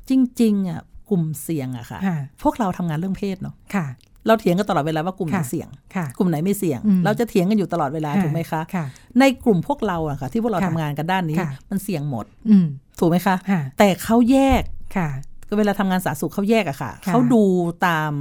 [0.09, 0.81] จริงๆอะ
[1.11, 3.87] กลุ่มเสี่ยงอะค่ะค่ะพวกเราทำงานเรื่องเพศเนาะค่ะ
[4.27, 8.85] เราเถียงกันตลอดเวลาว่ากลุ่มไหนค่ะเสี่ยงค่ะกลุ่มไหนไม่เสี่ยงอืมเราจะเถียงกันอยู่ตลอดเวลาถูกไหมคะค่ะ
[9.21, 12.67] ในกลุ่มพวกเราอะค่ะ ที่พวกเราค่ะทำงานกันด้านนี้ค่ะมันเสี่ยงหมดอืม
[12.99, 14.63] ถูกไหมคะค่ะแต่เขาแยก
[14.97, 15.09] ค่ะ
[15.49, 17.43] ก็เวลาทำงานสาธารณสุขเขาแยกอะค่ะค่ะเขาดู
[17.87, 18.13] ตาม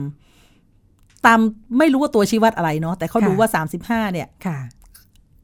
[1.28, 1.40] ตาม
[1.78, 4.58] ไม่รู้ว่าตัวชี้วัดอะไรเนาะแต่เขาดูค่ะว่าสามสิบห้าเนี่ยค่ะ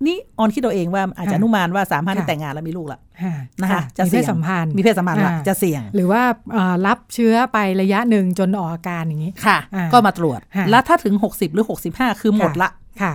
[0.08, 6.22] นี่ออนคิดเราเองว่าอาจจะค่ะอนุมานว่าสามห้าค่ะแต่งงานแล้วมีลูกละค่ะนะคะจะมีเพเสี่ศยงสัมพันธ์มีเพศสัมพันธ์ละอ่าจะเสี่ยง หรือว่า
[6.54, 12.70] เอ่อรับเชื้อไประยะหนึ่งจนออกอาการอย่างนี้ค่ะอ่าก็มาตรวจค่ะแล้วถ้าถึงหกสิบหรือหกสิบห้าคือหมดละ
[13.02, 13.14] ค่ะ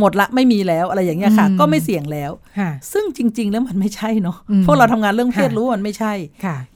[0.00, 6.12] หมดละไม่มีแล้วอะไรอย่างเงี้ยค่ะอืมก็ไม่เสี่ยงแล้วค่ะซึ่งจริง ๆ แล้วมันไม่ใช่เนาะอืมพวกเราทำงานเรื่องเพศค่ะรู้ว่ามันไม่ใช่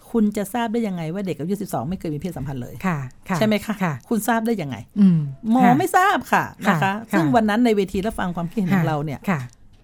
[0.09, 2.99] ค่ะคุณจะทราบได้ยังไงว่าเด็กอายุ 12 ไม่เคยมีเพศสัมพันธ์เลยค่ะ
[3.29, 5.19] ค่ะใช่ไหมคะค่ะคุณทราบได้ยังไงอืม
[5.51, 9.41] หมอค่ะไม่ทราบค่ะนะคะค่ะซึ่งค่ะวันนั้นในเวทีรับฟังความคิดเห็นของเราเนี่ยค่ะ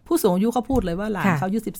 [0.07, 1.73] ผู้สูงอายุเขาพูดเลยว่าหลานค่ะเขาอายุค่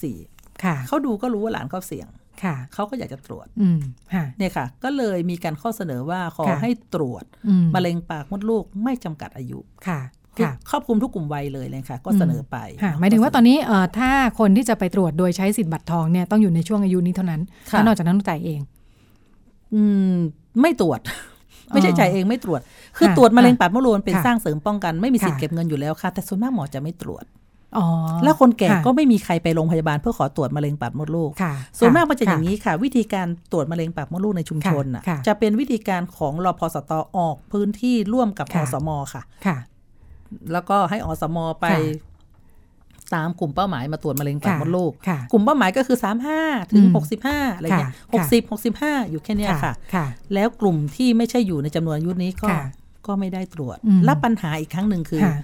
[0.73, 2.09] ะ14เขาดูก็รู้ว่าหลานเขาเสี่ยง
[2.43, 3.81] ค่ะเขาก็อยากจะตรวจอืม
[4.15, 10.01] ค่ะเนี่ยค่ะ ก็เลยมีการข้อเสนอว่าขอค่ะให้ตรวจอืมมะเร็งปากมดลูกไม่จำกัดอายุค่ะ
[10.37, 18.61] คือค่ะครอบคลุมทุกกลุ่มวัยเลยเลยค่ะ ก็เสนอไปค่ะหมายถึงว่าตอนนี้เอ่อถ้าคนที่จะไปตรวจโดยใช้สิทธิ์บัตรทองเนี่ยต้องอยู่ในช่วงอายุนี้เท่านั้นค่ะแล้วนอกจากนั้นต้องจ่ายเอง
[19.75, 20.15] อืม
[20.61, 21.01] ไม่ตรวจ
[21.71, 22.61] ไม่ใช่อ๋อจ่ายเองไม่ตรวจ
[22.97, 27.25] คือค่ะตรวจมะเร็งปากมดลูกมันเป็นค่ะสร้างเสริมป้องกันไม่มีสิทธิ์ค่ะเก็บเงินอยู่แล้วค่ะ แต่ส่วนมากหมอจะไม่ตรวจ
[27.79, 27.87] อ๋อ
[28.25, 39.57] แล้วคนแก่ค่ะก็ไม่มีใครไปโรงพยาบาลเพื่อขอตรวจมะเร็งปากมดลูกค่ะส่วนมากมันจะค่อย่างนี้ค่ะ วิธีการตรวจมะเร็งปากมดลูกในชุมชนน่ะค่ะจะเป็นวิธีการของรพสตออกพื้นที่ร่วมกับอค่ะสมค่ะค่ะ
[40.53, 42.13] แล้วก็ให้อสมไปค่ะ
[43.15, 45.97] ตามกลุ่มเป้าหมายมาตรวจมะเร็งปากค่ะมดลูกค่ะกลุ่มเป้าหมายก็คือ
[46.35, 46.97] 35 ถึงอืม
[47.31, 48.51] 65 อะไรเงี้ยค่ะ60
[48.83, 52.65] 65 อยู่แค่เนี้ยค่ะค่ะ แล้วกลุ่มที่ไม่ใช่อยู่ในจำนวนอายุนี้ก็ค่ะ
[53.07, 55.37] ก็ไม่ได้ตรวจอืมและปัญหาอีกครั้งหนึ่งคือค่ะ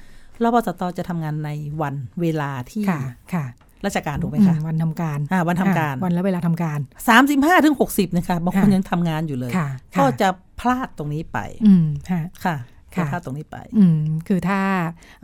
[0.42, 1.50] รพสตจะทำงานใน
[1.83, 3.00] วันเวลาที่ค่ะ
[3.35, 3.44] ค่ะ
[3.87, 6.81] ราชการถูกไหมอืคะ วันทำการอ่าวันทำการอ่วันและเวลาทำการ
[7.20, 9.68] 35ถึง60นะคะบางคนค่ะยังทำงานอยู่เลยค่ะ
[10.00, 10.29] ก็ค่ะจะ
[10.61, 12.57] พลาดตรงนี้ไปอืมค่ะค่ะ
[13.01, 14.61] ค่ะจะพลาดตรงนี้ไป อืมคือถ้า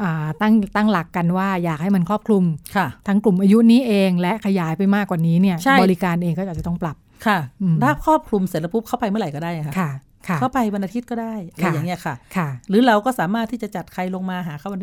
[0.02, 2.44] อ่าตั้งตั้งหลักกันว่าอยากให้มันครอบคลุม
[2.76, 9.90] ค่ะทั้งกลุ่มอายุนี้เองและขยายไปมากกว่านี้เนี่ยใช่บริการเองก็อาจจะต้องปรับค่ะอืมถ้าครอบคลุมเสร็จแล้วปุ๊บเข้าไปเมื่อไหร่ก็ได้ค่ะค่ะ
[10.28, 14.80] ค่ะเข้าไปวันอาทิตย์ก็ได้อะไรค่ะอย่างเงี้ยค่ะค่ะ หรือเราก็สามารถที่จะจัดใครลงมาหาเขาวัน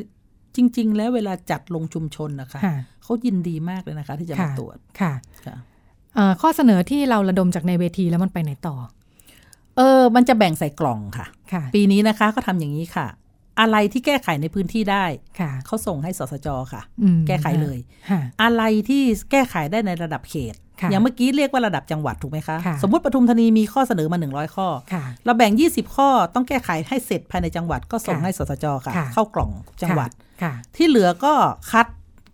[0.56, 5.13] จริง ๆ แล้วเวลาจัดลงชุมชนนะคะค่ะเขายินดีมากเลยนะคะ ที่จะมาค่ะตรวจค่ะ
[5.45, 5.56] ค่ะ
[6.15, 8.75] เอ่อข้อเสนอที่เราระดมจากในเวทีแล้วมันไปไหนต่อ
[9.77, 13.07] เออ มันจะแบ่งใส่กล่องค่ะค่ะ ปีนี้นะคะก็ทำอย่างนี้ค่ะ
[13.59, 15.05] อะไรที่แก้ไขในพื้นที่ได้
[15.39, 17.77] ค่ะเขาส่งให้สสจค่ะอืมแก้ไขเลย
[18.09, 30.09] ค่ะอะไรที่แก้ไขได้ในระดับเขตค่ะอย่างเมื่อกี้เรียกว่าระดับจังหวัดถูกไหมคะค่ะสมมติปทุมธานีมีข้อเสนอมา 100 ข้อค่ะเราแบ่ง 20 ข้อต้องแก้ไขให้เสร็จภายในจังหวัดก็ส่งค่ะให้สสจค่ะค่ะ เข้ากล่องจังหวัด
[30.43, 31.33] ค่ะที่เหลือก็
[31.71, 31.88] คัด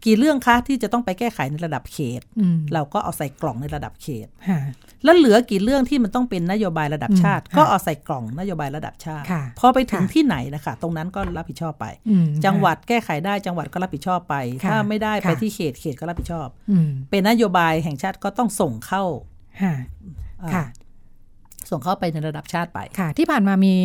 [0.06, 4.62] กี่เรื่องคะที่จะต้องไปแก้ไขในระดับเขตอืมเราก็เอาใส่กล่องในระดับเขตค่ะ
[5.04, 19.04] แล้วเหลือกี่เรื่องที่มันต้องเป็นนโยบายระดับอืมชาติค่ะก็เอาใส่กล่องนโยบายระดับชาติค่ะพอไปถึงค่ะที่ไหนนะคะตรงนั้นก็รับผิดชอบไปอืมจังหวัดแก้ไขได้จังหวัดก็รับผิดชอบไปค่ะถ้าไม่ได้ไปค่ะที่เขตเขตก็รับผิดชอบอืมเป็นนโยบายแห่งชาติก็ต้องส่งเข้า
[19.62, 19.74] ค่ะ
[20.40, 20.66] เอ่อค่ะ
[21.72, 23.76] ส่งเข้าไปในระดับชาติไปค่ะ ที่ผ่านมามี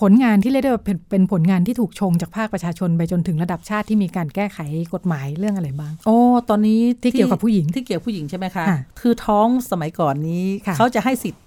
[0.00, 4.58] ผลงานที่เรียกได้ว่าเป็นเป็นผลงานที่ถูกชงจากภาคประชาชนไปจนถึงระดับชาติที่มีการแก้ไข
[4.94, 8.64] กฎหมายเรื่องอะไรบ้าง โอ้ตอนนี้ที่เกี่ยวกับผู้หญิงที่เกี่ยวผู้หญิงใช่ไหมคะ
[9.00, 10.44] คือท้องสมัยก่อนนี้
[10.76, 11.42] เขาจะให้สิทธิ์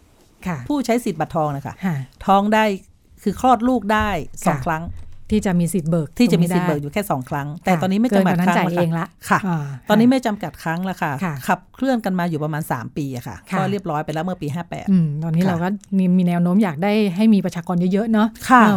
[0.67, 1.73] ผู้ใช้สิทธิ์บัตรทองนะคะ
[2.25, 2.65] ท้องได้
[3.23, 4.09] คือคลอดลูกได้
[4.45, 4.83] สองครั้ง
[5.31, 8.55] ที่จะมีสิทธิ์เบิกที่จะมีสิทธิ์เบิกอยู่แค่สองครั้ง แต่ตอนนี้ไม่จำกัดครั้
[8.87, 9.39] งละค่ะ
[9.89, 11.11] ตอนนี้ไม่จำกัดครั้งแล้วค่ะ
[11.47, 14.47] ขับเคลื่อนกันมาอยู่ประมาณ 3 ปีอะค่ะ ก็เรียบร้อยไปแล้วเมื่อปี
[14.85, 18.27] 58ตอนนี้เราก็มีมีแนวโน้มอยากได้ให้มีประชากรเยอะๆเนาะ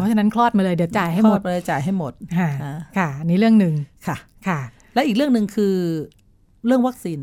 [0.01, 2.13] เพราะฉะนั้นคลอดมาเลยเดี๋ยวจ่ายให้หมดเลยจ่ายให้หมด
[2.99, 3.75] ค่ะนี่เรื่องหนึ่ง
[4.07, 4.17] ค่ะ
[4.49, 4.61] ค่ะ
[4.95, 5.75] และอีกเรื่องหนึ่งคือ
[6.67, 7.21] เรื่องวัคซีน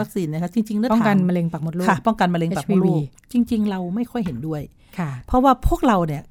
[0.00, 4.62] วัคซีนนะคะจริงๆป้องกันมะเร็งปากมดลูกป้องกันมะเร็งปากมดลูกจริง ๆ เราไม่ค่อยเห็นด้วย
[5.26, 6.22] เพราะว่าพวกเราเนี่ย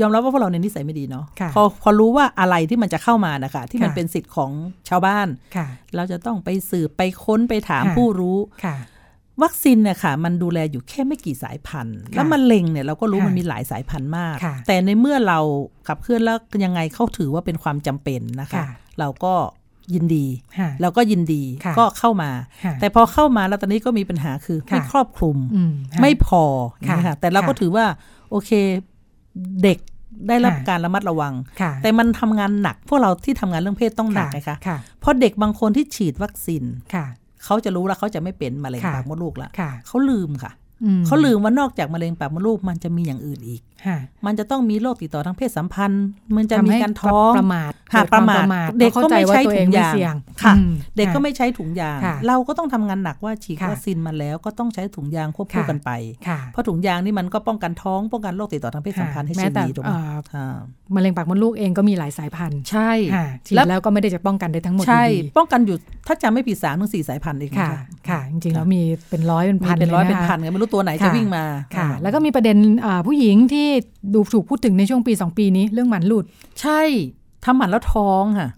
[0.00, 4.50] ยอมรับว่าพวกเราในนิสัยไม่ดีเนาะพอพอรู้ว่าอะไรที่มันจะเข้ามานะคะที่มันเป็นสิทธิ์ของ
[4.88, 5.26] ชาวบ้าน
[5.96, 8.38] เราจะต้องไปสืบไปค้นไปถามผู้รู้
[9.42, 15.38] วัคซีนเนี่ยค่ะมันดูแลอยู่แค่ไม่กี่สายพันธุ์แล้วมะเร็งเนี่ยเราก็รู้มันมีหลายสายพันธุ์มาก แต่ในเมื่อเรา
[15.88, 18.64] ขับเคลื่อนแล้วยังไงเขาถือว่าเป็นความจำเป็นนะคะ
[19.00, 19.34] เราก็
[19.94, 20.26] ยินดี
[20.82, 21.42] เราก็ยินดี
[21.78, 22.30] ก็เข้ามา
[22.80, 25.36] แต่พอเข้ามาแล้วตอนนี้ก็มีปัญหาคือไม่ครอบคลุม
[26.00, 26.44] ไม่พอ
[26.96, 27.86] นะคะแต่เราก็ถือว่า
[28.30, 28.50] โอเค
[29.62, 29.78] เด็ก
[30.28, 31.34] ได้รับการระมัดระวัง
[31.82, 34.56] แต่มันทำงานหนัก พวกเราที่ทำงานเรื่องเพศต้องหนักนะคะ
[35.00, 36.64] เพราะเด็กบางคนที่ฉีดวัคซีน
[37.44, 39.50] เขาจะรู้แล้วเขาจะไม่เป็นมะเร็งปากมดลูกแล้ว
[39.86, 40.52] เขาลืมค่ะ
[41.06, 43.62] เขาลืมว่านอกจากมะเร็งปากมดลูกมันจะมีอย่างอื่นอีก
[44.26, 46.04] มันจะต้องมีโรคติดต่อทางเพศสัมพันธ์
[46.36, 50.54] มันจะมีการท้องประมาทหาประมาทเด็กก็ไม่ใช้ถุงยางค่ะ
[50.96, 55.90] เด็กก็ไม่ใช้ถุงยาง เราก็ต้องทำงานหนักว่าฉีดวัคซีนมาแล้วก็ต้องใช้ถุงยางควบคู่กันไป
[56.52, 59.92] เพราะถุงยางนี่มันก็ป้องกันท้องป้องกันโรคติดต่อทางเพศสัมพันธ์ให้ชีวีถูกไหม
[60.94, 62.90] มะเร็งปากมดลูกเองก็มีหลายสายพันธุ์ใช่
[63.68, 65.04] แล้วก็ไม่ได้จะป้องกันได้ทั้งหมดใช่
[65.36, 67.70] ป้องกันอยู่ถ้าจำไม่ผิดสามถึงสี่สายพันธุ์เองค่ะ
[68.08, 71.44] ค่ะ จริงๆแล้วมีเป็นร้อยเป็นพันเป็นร้อยเป็นพันไงไม่รู้ตัวไหนจะวิ่งมา
[71.76, 72.56] ค่ะ แล้วก็มีประเด็น
[73.06, 73.68] ผู้หญิงที่
[74.14, 76.24] ดูถูกพูดถึงในช่วงปีสองปีนี้เรื่องหมันหลุด
[76.60, 76.80] ใช่
[77.44, 78.48] ทำหมันแล้วท้องค่ะ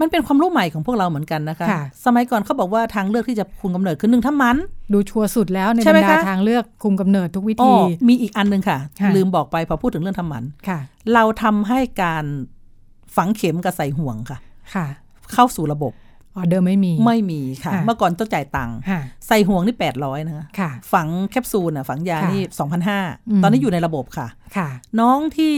[0.00, 1.66] มันเป็นความรู้ใหม่ของพวกเราเหมือนกันนะคะ
[2.04, 4.56] สมัยก่อนเขาบอกว่าทางเลือกที่จะคุมกำเนิดคือหนึ่งทำหมัน
[4.92, 7.72] ดูชัวร์สุดแล้วในบรรดาทางเลือกคุมกำเนิดทุกวิธี
[8.08, 8.78] มีอีกอันหนึ่งค่ะ
[9.16, 10.44] ลืมบอกไปพอพูดถึงเรื่องทำหมัน
[11.14, 12.24] เราทำให้การ
[13.16, 14.38] ฝังเข็มกับใส่ห่วงค่ะ
[14.74, 14.86] ค่ะ
[15.32, 15.92] เข้าสู่ระบบ
[16.36, 18.76] ออเดอร์ไม่มี ไม่มีค่ะ เมื่อก่อนต้องจ่ายตังค์
[19.28, 20.46] ใส่ห่วงนี่แปดร้อยนะคะ
[20.92, 23.00] ฝังแคปซูลอะฝังยานี่สองพันห้า
[23.42, 24.68] ตอนนี้อยู่ในระบบค่ะค่ะ
[25.00, 25.54] น้องที่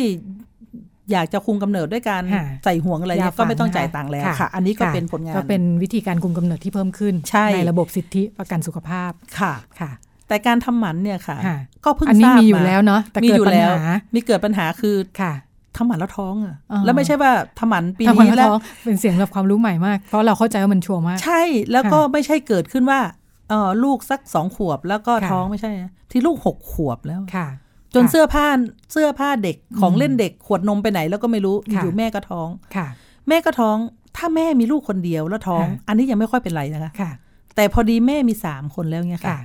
[1.13, 2.23] อยากจะคุมกำเนิดด้วยการ
[2.65, 7.15] ใส่ห่วงอะไรก็ไม่ต้องจ่ายตังค์แล้วค่ะ อันนี้ก็เป็นผลงานก็เป็นวิธีการคุมกำเนิดที่เพิ่มขึ้น
[7.55, 9.11] ในระบบสิทธิประกันสุขภาพ
[9.41, 9.91] ค่ะค่ะ
[10.29, 11.37] แต่การทำหมันเนี่ยค่ะ
[11.85, 13.71] ก็เพิ่งทราบมีอยู่แล้วเนาะแต่เกิดปัญหา
[14.15, 15.33] มีเกิดปัญหาคือค่ะ
[15.77, 23.01] ทำหมันแล้วท้องอะ แล้วไม่ใช่ว่าทำหมันปีนี้แล้วเป็นเสียงแบบความรู้ใหม่มาก เพราะเราเข้าใจว่ามันชัวร์มาก ใช่แล้วก็ไม่ใช่เกิดขึ้นว่า
[23.49, 25.71] เออลูกสักสองขวบแล้วก็ท้องไม่ใช่
[26.11, 27.49] ที่ลูกหกขวบแล้วค่ะ
[27.95, 28.47] จนเสื้อผ้า
[28.93, 32.87] เสื้อผ้าเด็กของเล่นเด็กขวดนมไปไหนแล้วก็ไม่รู้อยู่แม่ก็ท้องค่ะ
[33.29, 33.77] แม่ก็ท้อง
[34.17, 37.11] ถ้าแม่มีลูกคนเดียวแล้วท้อง อันนี้ยังไม่ค่อยเป็นไรนะคะค่ะ
[37.57, 39.39] แต่พอดีแม่มีสามคนแล้วเนี่ยค่ะ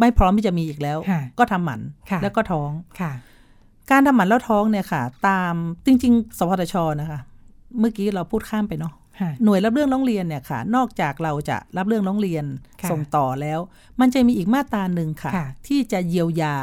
[0.00, 0.98] ไม่พร้อมที่จะมีอีกแล้ว
[1.38, 1.80] ก็ทำหมัน
[2.22, 2.70] แล้วก็ท้อง
[3.00, 3.12] ค่ะ
[3.90, 5.54] การทำหมันแล้วท้องเนี่ยค่ะ ตาม
[5.86, 7.20] จริง ๆ สพทชนะคะ
[7.80, 8.92] เมื่อกี้เราพูดข้ามไปเนาะ
[9.44, 12.44] หน่วยรับเรื่องร้องเรียนเนี่ยค่ะ นอกจากเราจะรับเรื่องร้องเรียน
[12.90, 13.58] ส่งต่อแล้ว
[14.00, 15.32] มันจะมีอีกมาตราหนึ่งค่ะ
[15.66, 16.56] ที่จะเยียวยา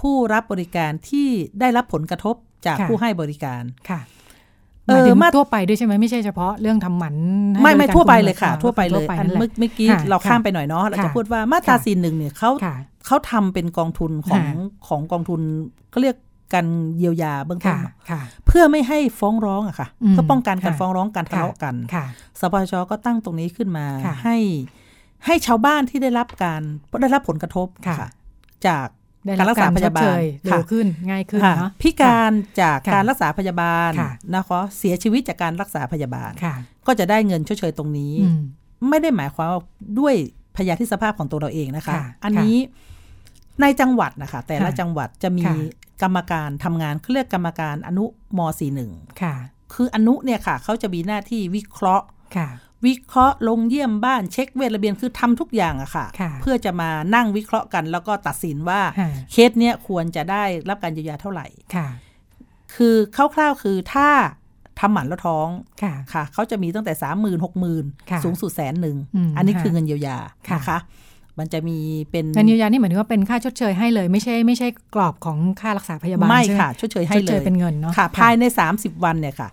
[0.00, 1.28] ผู้รับบริการที่
[1.60, 2.34] ได้รับผลกระทบ
[2.66, 4.00] จากผู้ให้บริการค่ะ
[4.86, 7.14] หมายถึงทั่วไปด้วยใช่ไหมไม่ใช่เฉพาะเรื่องทำหมัน
[7.62, 12.50] ไม่ไม่ทั่วไปเลยค่ะ ทั่วไปเลยอันเมื่อกี้เราข้ามไปหน่อยเนาะเราจะพูดว่ามาตราสี่หนึ่งเนี่ยเขา
[13.06, 14.44] เขาทำเป็นกองทุนของ
[14.88, 15.40] ของกองทุน
[15.92, 16.16] ก็เรียก
[16.54, 16.66] การ
[16.98, 17.78] เยียวยาเบื้องต้น
[18.46, 21.74] เพื่อไม่ให้ฟ้องร้องอะค่ะ เพื่อป้องกันการฟ้องร้องการทะเลาะกัน
[22.40, 23.86] สปชก็ตั้งตรงนี้ขึ้นมา
[24.24, 24.36] ให้
[25.26, 26.62] ให้ชาวบ้านที่ได้รับการ
[27.02, 28.08] ได้รับผลกระทบค่ะ
[28.66, 28.86] จาก
[29.38, 30.14] การรักษาพยาบาล
[30.46, 33.90] เร็วขึ้นง่ายขึ้นเนาะพิการจากการรักษาพยาบาล
[34.34, 36.30] นะคะเสียชีวิตจากการรักษาพยาบาล
[36.86, 38.14] ก็จะได้เงินชดเชยตรงนี้
[38.88, 39.60] ไม่ได้หมายความว่า
[39.98, 40.14] ด้วย
[40.56, 42.56] พยาธิสภาพของตัวเราเองนะคะ อันนี้
[43.60, 45.44] ในจังหวัดนะคะ แต่ละจังหวัดจะมี
[46.02, 48.04] กรรมการทำงานเขาเรียกกรรมการอนุ
[48.38, 48.40] ม
[48.80, 49.34] .41 ค่ะ
[49.74, 52.48] คืออนุเนี่ยค่ะ เขาจะมีหน้าที่วิเคราะห์ค่ะ
[52.86, 56.06] วิเคราะห์ลงเยี่ยมบ้านเช็คเวทระเบียนคือทำทุกอย่างอะค่ะ
[56.40, 58.80] เพื่อจะมานั่งวิเคราะห์กัน แล้วก็ตัดสินว่า
[59.32, 61.88] เคสเนี้ยควรจะได้รับการเยียวยาเท่าไหร่ค่ะ
[62.74, 64.08] คือคร่าวๆคือถ้า
[64.80, 65.48] ทำหมันแล้วท้อง
[65.82, 67.84] ค่ะเขาจะมีตั้งแต่สามหมื่นหกหมื่น
[68.24, 68.96] สูงสุดแสนหนึ่ง
[69.36, 70.18] อันนี้คือเงินเยียวยา
[70.56, 70.78] นะคะ
[71.38, 71.78] มันจะมี
[72.10, 79.48] เป็นเงินเยียวยานี่เหมือนว่าเป็นค่าชดเชยให้เลย ไม่ใช่ไม่ใช่กรอบของค่ารักษาพยาบาลไม่ค่ะ ชดเชยให้เลยเป็นเงินเนาะค่ะ ภายใน 30 วันเนี่ยค่ะ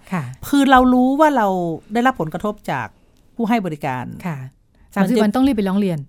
[0.50, 1.48] คือเรารู้ว่าเรา
[1.94, 2.88] ได้รับผลกระทบจาก
[3.36, 4.38] ผู้ให้บริการค่ะ
[4.96, 6.00] สามสิบวันต้องรีบไปร้องเรียน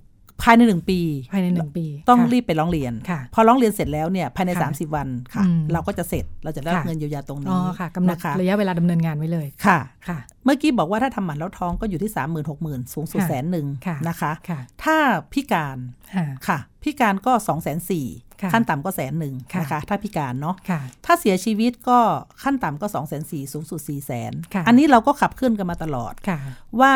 [0.43, 1.01] ภายในหนึ่งปี
[1.33, 9.79] ภายในหนึ่งปี ต้องค่ะรีบไปร้องเรียนค่ะพอร้องเรียนเสร็จแล้วเนี่ยภายในค่ะ30 วันค่ะอืมเราก็จะเสร็จเราจะได้รับค่ะเงินเยียวยาตรงอ๋อนี้ค่ะกำหนดนะคะระยะเวลาดำเนินงานไว้เลยค่ะ
[10.09, 14.97] ค่ะ เมื่อกี้บอกว่าถ้าทำหมันแล้วท้องก็อยู่ที่3 0 0 0 0 6 0 0 0สูงสุดค่ะแสนหนึ่งค่ะนะคะค่ะถ้า
[15.33, 15.79] พิการ
[16.15, 21.99] ค่ะค่ะพิการก็2 4 0 0 0ค่ะขั้นต่ำก็แสนหนึ่งค่ะนะคะ ถ้าพิการเนาะค่ะถ้าเสียชีวิตก็
[22.43, 26.39] ขั้นต่ำก็2 4 0 0 0สูงสุด4 0 0 0 0ค่ะอันนี้เราก็ขับเคลื่อนกันมาตลอดค่ะ
[26.81, 26.95] ว่า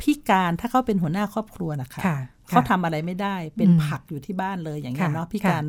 [0.00, 2.18] พิการถ้าเขาเป็นหัวหน้าครอบครัวนะคะค่ะ
[2.48, 5.64] เขาทำอะไรไม่ได้เป็นอืมผักอยู่ที่บ้านเลยอย่างเงี้ยค่ะเนาะพิการ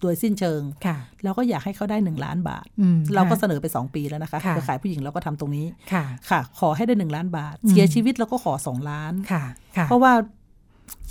[0.00, 9.44] โดยสิ้นเชิงค่ะเราก็อยากให้เขาได้หนึ่งล้านบาทอืมเราก็ค่ะเสนอไปสองปีแล้วนะคะค่ะเครือข่ายผู้หญิงเราก็ทำตรงนี้ค่ะ ค่ะ ขอให้ได้หนึ่งล้านบาทอืมเสียชีวิตเราก็ขอสองล้านค่ะ
[9.76, 10.12] ค่ะ เพราะว่า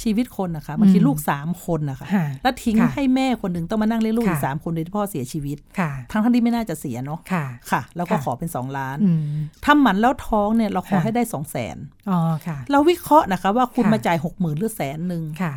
[0.04, 9.21] ชีวิตคนนะคะบางทีอืมลูกสามคนนะคะค่ะแล้วทิ้งค่ะให้แม่คนหนึ่งต้องมานั่งเลี้ยงลูกอีกค่ะสามคนโดยที่พ่อเสียชีวิตค่ะทั้งทั้งที่ไม่น่าจะเสียเนาะค่ะ ค่ะ แล้วก็ค่ะขอเป็นสองล้านอืม
[9.65, 11.78] ทำหมันแล้วท้องเนี่ยเราขอค่ะให้ได้สองแสน
[12.10, 15.54] อ๋อค่ะ เราวิเคราะห์นะคะว่าคุณค่ะมาจ่ายหกหมื่นหรือแสนหนึ่งค่ะ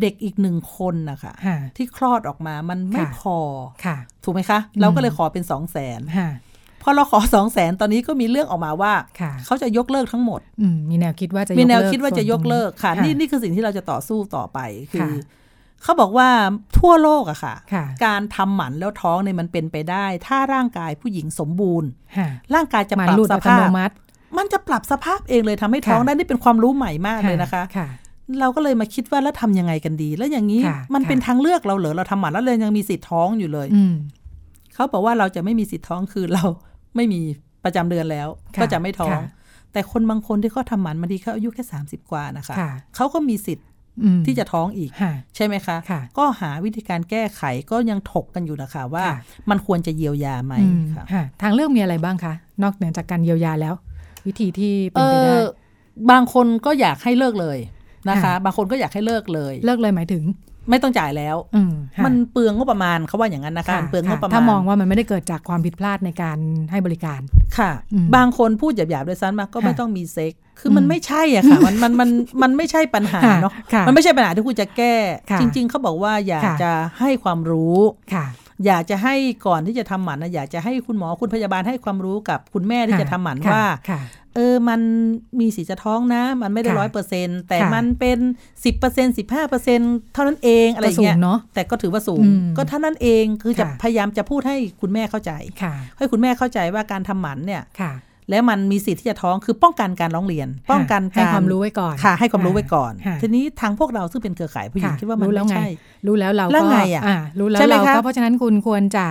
[0.00, 3.36] เด็กอีกหนึ่งคนนะคะค่ะที่คลอดออกมามันไม่ค่ะพอ
[3.84, 6.30] ค่ะถูกไหมคะ เราก็เลยขอเป็นสองแสนค่ะ
[6.82, 14.58] พอเราขอสองแสนตอนนี้ก็มีเรื่องออกมาว่าค่ะเขาจะยกเลิกทั้งหมดอืมมีแนวคิดว่าจะมีแนวกเลิคิดว่าจะยกเลิกค่ะส่วนตรงนี่นี่คือสิ่งที่เราจะต่อสู้ต่อไป
[14.92, 15.38] คือค่ะ
[15.82, 16.28] เขาบอกว่า
[16.78, 23.94] ทั่วโลกอะค่ะค่ะการทำหมันแล้วท้องเนี่ยมันเป็นไปได้ ถ้าร่างกายผู้หญิงสมบูรณ์ค่ะร่างกายจะมาปรับหลุดสอัตภาโนพมัติ
[24.38, 27.88] มันจะปรับสภาพเองเลยทำให้ท้องค่ะได้นี่เป็นความรู้ใหม่มากเลยนะคะค่ะ
[28.40, 33.94] เราก็เลยมาคิดว่าแล้วทำยังไงกันดี แล้วอย่างนี้ค่ะมันค่ะเป็นทางเลือกเราเหรอเราทำหมันแล้วเลยยังมีสิทธิ์ท้องอยู่เลยอืม
[34.74, 36.44] เขาบอกว่าเราจะไม่มีสิทธิ์ท้องคือเรา
[36.96, 37.20] ไม่มี
[37.64, 39.24] ประจำเดือนแล้วค่ะก็จะไม่ท้องค่ะ
[39.72, 43.66] แต่คนบางคนที่เขาทำหมันบางทีเขาอายุแค่30กว่านะคะค่ะเขาก็มีสิทธิ์
[44.04, 49.18] อืมที่จะท้องอีกค่ะใช่ไหมคะค่ะก็หาวิธีการแก้ไขก็ยังถกกันอยู่นะคะว่าค่ะ
[49.50, 53.74] มันควรจะเยียวยาไหมอืมค่ะค่ะทางเลือกมีอะไรบ้างคะนอกเหนือจากการเยียวยาแล้ว
[54.26, 55.42] วิธีที่เป็เอนไปได้อ
[56.10, 57.58] บางคนก็อยากให้เลิกเลย
[58.08, 60.24] นะคะค่ะบางคนก็อยากให้เลิกเลย เลิกเลยหมายถึง
[60.70, 66.38] ไม่ต้องจ่ายแล้วอืมค่ะมันเปลืองงบประมาณเขาว่าอย่างนั้นนะคะค่ะมันเปลืองงบประมาณถ้ามองว่ามันไม่ได้เกิดจากความผิดพลาดในการ
[66.70, 67.20] ให้บริการ
[67.58, 72.10] ค่ะอืมบางคนพูดหยาบๆด้วยซ้ำมาก็ไม่ค่ะต้องมีเซ็กคือมันอืมไม่ใช่อะค่ะ มันมันมัน
[72.42, 74.94] มันไม่ใช่ปัญหาค่ะเนาะค่ะมันไม่ใช่ปัญหาที่คุณจะแก้
[75.30, 77.78] ค่ะจริง ๆเขาบอกว่าอยากค่ะจะให้ความรู้
[78.14, 78.24] ค่ะ
[78.66, 79.14] อยากจะให้
[79.46, 84.00] ก่อนที่จะทำหมันนะอยากจะให้คุณหมอคุณพยาบาลให้ความรู้กับคุณแม่ที่จะทำหมันค่ะว่าค่ะ
[84.36, 84.80] เออ มัน
[85.40, 88.18] มีสีจะท้องนะ มันไม่ได้ค่ะร้อยเปอร์เซ็นแต่ค่ะมันเป็น
[88.64, 89.80] สิบเปอร์เซ็นสิบห้าเปอร์เซ็น
[90.14, 97.92] เท่านั้นเองอะไรอย่างเงี้ยก็สูงเนอะแต่ก็ถือว่าสูงอืมก็เท่านั้นเองคือจะค่ะพยายามจะพูดให้คุณแม่เข้าใจค่ะให้คุณแม่เข้าใจว่าการทำหมันเนี่ยค่ะ
[98.30, 105.68] แล้วมันมีสิทธิ์ที่จะท้องคือป้องกันการร้องเรียน ป้องกันให้การความรู้ไว้ก่อนค่ะ ให้ความรู้ไว้ก่อนค่ะทีนี้ทางพวกเราซึ่งเป็นเครือข่ายผู้หญิงค่ะคิดว่ามันรู้แล้วไม่ไงใช่
[106.06, 109.06] รู้แล้วเราแล้วก็ไงอะอ่ารู้แล้วใช่ไหมเราคะก็เพราะฉะนั้นคุณควรจะ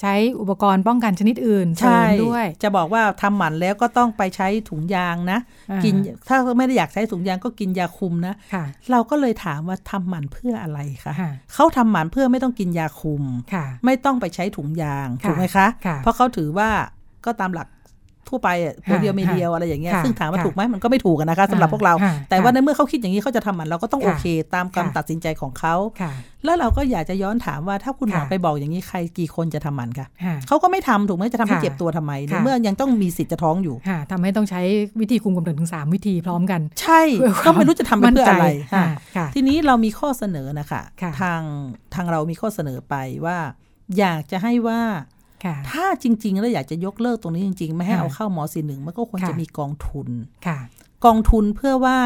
[0.00, 5.38] ใช้อุปกรณ์ป้องกันชนิดอื่นเสริใช่มด้วย จะบอกว่าทำหมันแล้วก็ต้องไปใช้ถุงยางนะ
[5.70, 5.94] อ่ากิน
[6.28, 13.22] ถ้าไม่ได้อยากใช้ถุงยางก็กินยาคุมนะค่ะเราก็เลยถามว่าทำหมันเพื่ออะไรคะค่ะเขาทำหมันเพื่อไม่ต้องกินยาคุม
[13.54, 16.68] ค่ะไม่ต้องไปใช้ถุงยางค่ะถูกไหมคะค่ะเพราะเขาถือว่า
[17.26, 17.68] ก็ตามหลัก
[18.28, 26.12] ทั่วไปอะหัวเดียวค่ะไม่เดียวอะไรอย่างเงี้ยค่ะซึ่งถามว่าค่ะถูกไหมมันก็ไม่ถูกอะนะคะสำหรับพวกเราค่ะแต่ว่าค่ะในเมื่อเขาคิดอย่างนี้เขาจะทำหมันเราก็ต้องค่ะโอเคตามการค่ะตัดสินใจของเขาค่ะ
[26.44, 34.60] แล้วเราก็อยากจะย้อนถามว่าถ้าคุณหมอค่ะไปบอกอย่างนี้ใครกี่คนจะทำหมันคะค่ะเขาก็ไม่ทำถูกไหมจะทำให้ค่ะเจ็บตัวทำไมในค่ะเมื่อยังต้องมีสิทธิ์จะท้องอยู่ค่ะทำให้ต้องใช้
[35.00, 41.40] วิธีคุมกำเนิดถึงสามวิธีพร้อมกัน ใช่เพื่อความก็ไม่รู้จะทำไปเพื่ออะไรมั่นใจค่ะค่ะทีนี้เรามีข้อเสนอนะคะค่ะทาง
[41.94, 42.94] ทางเรามีข้อเสนอไป
[43.26, 43.38] ว่า
[43.98, 45.13] อยากจะให้ว่าค่ะ
[45.70, 50.08] ถ้าจริง ๆ แล้วอยากจะยกเลิกตรงนี้จริง ๆ ไม่ให้ค่ะเอาเข้ามสี่หนึ่งมันก็ควรค่ะจะมีกองทุน
[50.46, 50.58] ค่ะ
[51.04, 51.98] กองทุนเพื่อว่า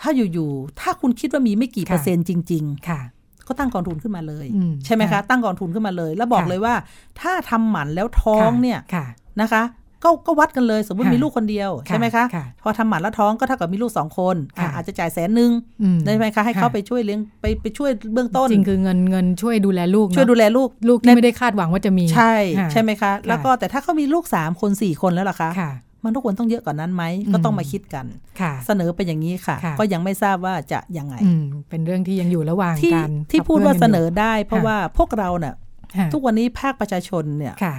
[0.00, 6.74] ถ้าอยู่ๆถ้าคุณคิดว่ามีไม่กี่ค่ะเปอร์เซ็นต์จริงค่ะๆก็ตั้งกองทุนขึ้นมาเลยอืมใช่ไหมคะค่ะตั้งกองทุนขึ้นมาเลย แล้วบอกค่ะเลยว่า
[7.20, 9.06] ถ้าทำหมันแล้วท้องเนี่ยค่ะ
[9.40, 9.62] นะคะ
[10.06, 15.50] ก็ก็วัดกันเลย สมมติค่ะมีลูกคนเดียวใช่ไหมคะค่ะพอทำหมันแล้วท้องก็เท่ากับมีลูกสองคนอะค่ะอาจจะจ่ายแสนหนึ่ง
[15.82, 25.72] อืมได้ไหมคะให้เขาไปช่วยเลี้ยงไปไปช่วยเบื้องต้นจริงคือเงินเงินช่วยดูแลลูกเนอะช่วยดูแลลูกลูกที่ไม่ได้คาดหวังว่าจะมีใช่ค่ะใช่ไหมคะ แล้วก็แต่ถ้าเขามีลูกสามคนสี่คนแล้วล่ะคะค่ะ
[26.04, 28.06] มันทุกคนต้องเยอะกว่านั้นไหมอืมก็ต้องมาคิดกัน
[28.40, 35.54] ค่ะเสนอไปอย่างนี้ค่ะค่ะ ก็ยังไม่ทราบว่าจะยังไงอืมเป็นเรื่องที่ยังอยู่ระหว่างที่การที่ขับพูดว่าคเสลื่นกัอได้ เพราะค่ะว่าพวกเราเนี่ย
[35.96, 37.74] ค่ะทุกวันนี้ภาคประชาชนเนี่ยค่ะ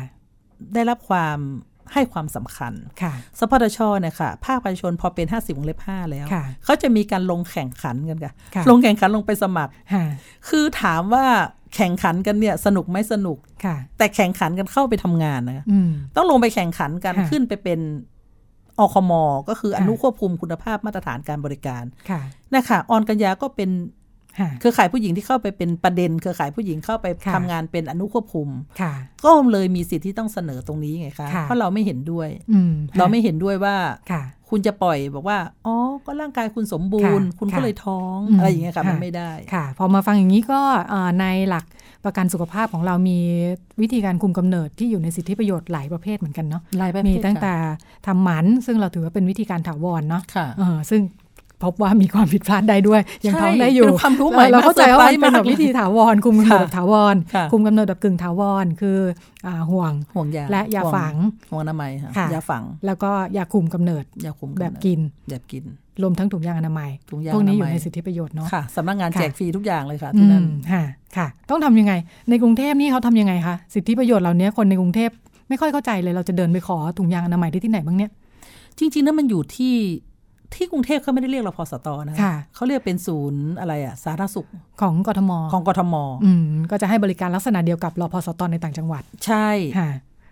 [0.74, 1.38] ได้รับความ
[1.93, 10.06] ให้ความสำคัญค่ะสพทชเนี่ยค่ะ ภาคประชาชนพอเป็น 50วงเล็บ5แล้วค่ะเขาจะมีการลงแข่งขันกันค่ะค่ะลงแข่งขันลงไปสมัครค่ะ
[10.50, 11.26] คือถามว่า
[11.76, 17.80] แข่งขันกันเนี่ยสนุกไหมสนุกค่ะ แต่แข่งขันกันเข้าไปทำงานนะอืมต้องลงไปแข่งขันกันค่ะขึ้นไปเป็น
[18.80, 19.12] อคม
[19.50, 22.21] ก็คืออค่ะนุควบคุมคุณภาพมาตรฐานการบริการ ค่ะ
[22.56, 23.88] นะคะออนกัญญาก็เป็นค่ะ
[24.60, 28.50] เครือข่ายผู้หญิงที่เข้าไปเป็นประเด็น เครือข่ายผู้หญิงเข้าไปค่ะทำงานเป็นอนุควบคุม
[28.82, 33.76] ค่ะก็เลยมีสิทธิ์ที่ต้องเสนอตรงนี้ไงคะค่ะเพราะเราไม่เห็นด้วยอืมเราไม่เห็นด้วยว่า
[34.12, 41.65] ค่ะคุณจะปล่อยบอกว่า อ๋อ ก็ร่างกายคุณสมบูรณ์ค่ะคุณก็ค่ะเลยท้องอืมอะไรอย่างเงี้ยค่ะค่ะ มันไม่ได้ ค่ะ พอมาฟังอย่างนี้ก็เอ่อในหลัก
[42.06, 43.19] ประกันสุขภาพของเรามี
[43.82, 47.56] วิธีการคุมกำเนิดที่อยู่ในสิทธิประโยชน์หลายประเภทเหมือนกันเนาะ หลายประเภท มีตั้งค่ะแต่
[48.06, 51.02] ทำหมัน ซึ่งเราถือว่าเป็นวิธีการถาวรเนาะค่ะเออซึ่ง
[51.63, 58.98] พบว่ามีความผิดพลาดได้ด้วย ยังใช่ท้องได้อยู่เป็นความรู้ใหม่เราเข้าใจว่ามันมากเป็นแบบเซอร์ไพรส์มากวิธีถาวรคุมกำเนิดค่ะแบบถาวรค่ะคุมกำเนิดแบบกึ่งถาวรคือ
[59.48, 61.15] อ่าห่วงห่วงยาและยาห่วฝัง
[61.52, 65.63] ห่วงอนามัยค่ะค่ะยาฝัง แล้วก็ยาคุมกำเนิดยาคุมแบบำเนิดกินแบบกิน
[66.02, 70.84] รวมทั้งถุงยางอนามัยถุงยางพวกนี้อนามัยอยู่ในสิทธิประโยชน์เนาะค่ะสำนักงานค่ะแจกฟรีทุกอย่างเลยค่ะอืที่นั่นมค่ะ
[71.17, 71.93] ค่ะ ต้องทำยังไง
[72.30, 75.10] ในกรุงเทพนี่เขาทำยังไงคะสิทธิประโยชน์เหล่านี้คนในกรุงเทพ
[75.50, 78.12] ไม่ค่อยเข้าใจเลยเราจะเดินไปขอถุงยางอนามัยได้ที่ไหนบ้างเนี่ย
[78.80, 79.76] จริงๆนั้นมันอยู่ที่
[80.55, 84.47] ที่กรุงเทพเขาไม่ได้เรียกเราพสตนะค่ะเขาเรียกเป็นศูนย์อะไรอะสาธารณสุข
[84.81, 89.89] ของกทม ของกทมอืมก็จะให้บริการลักษณะเดียวกับรพสตในต่างจังหวัด ใช่ค่ะ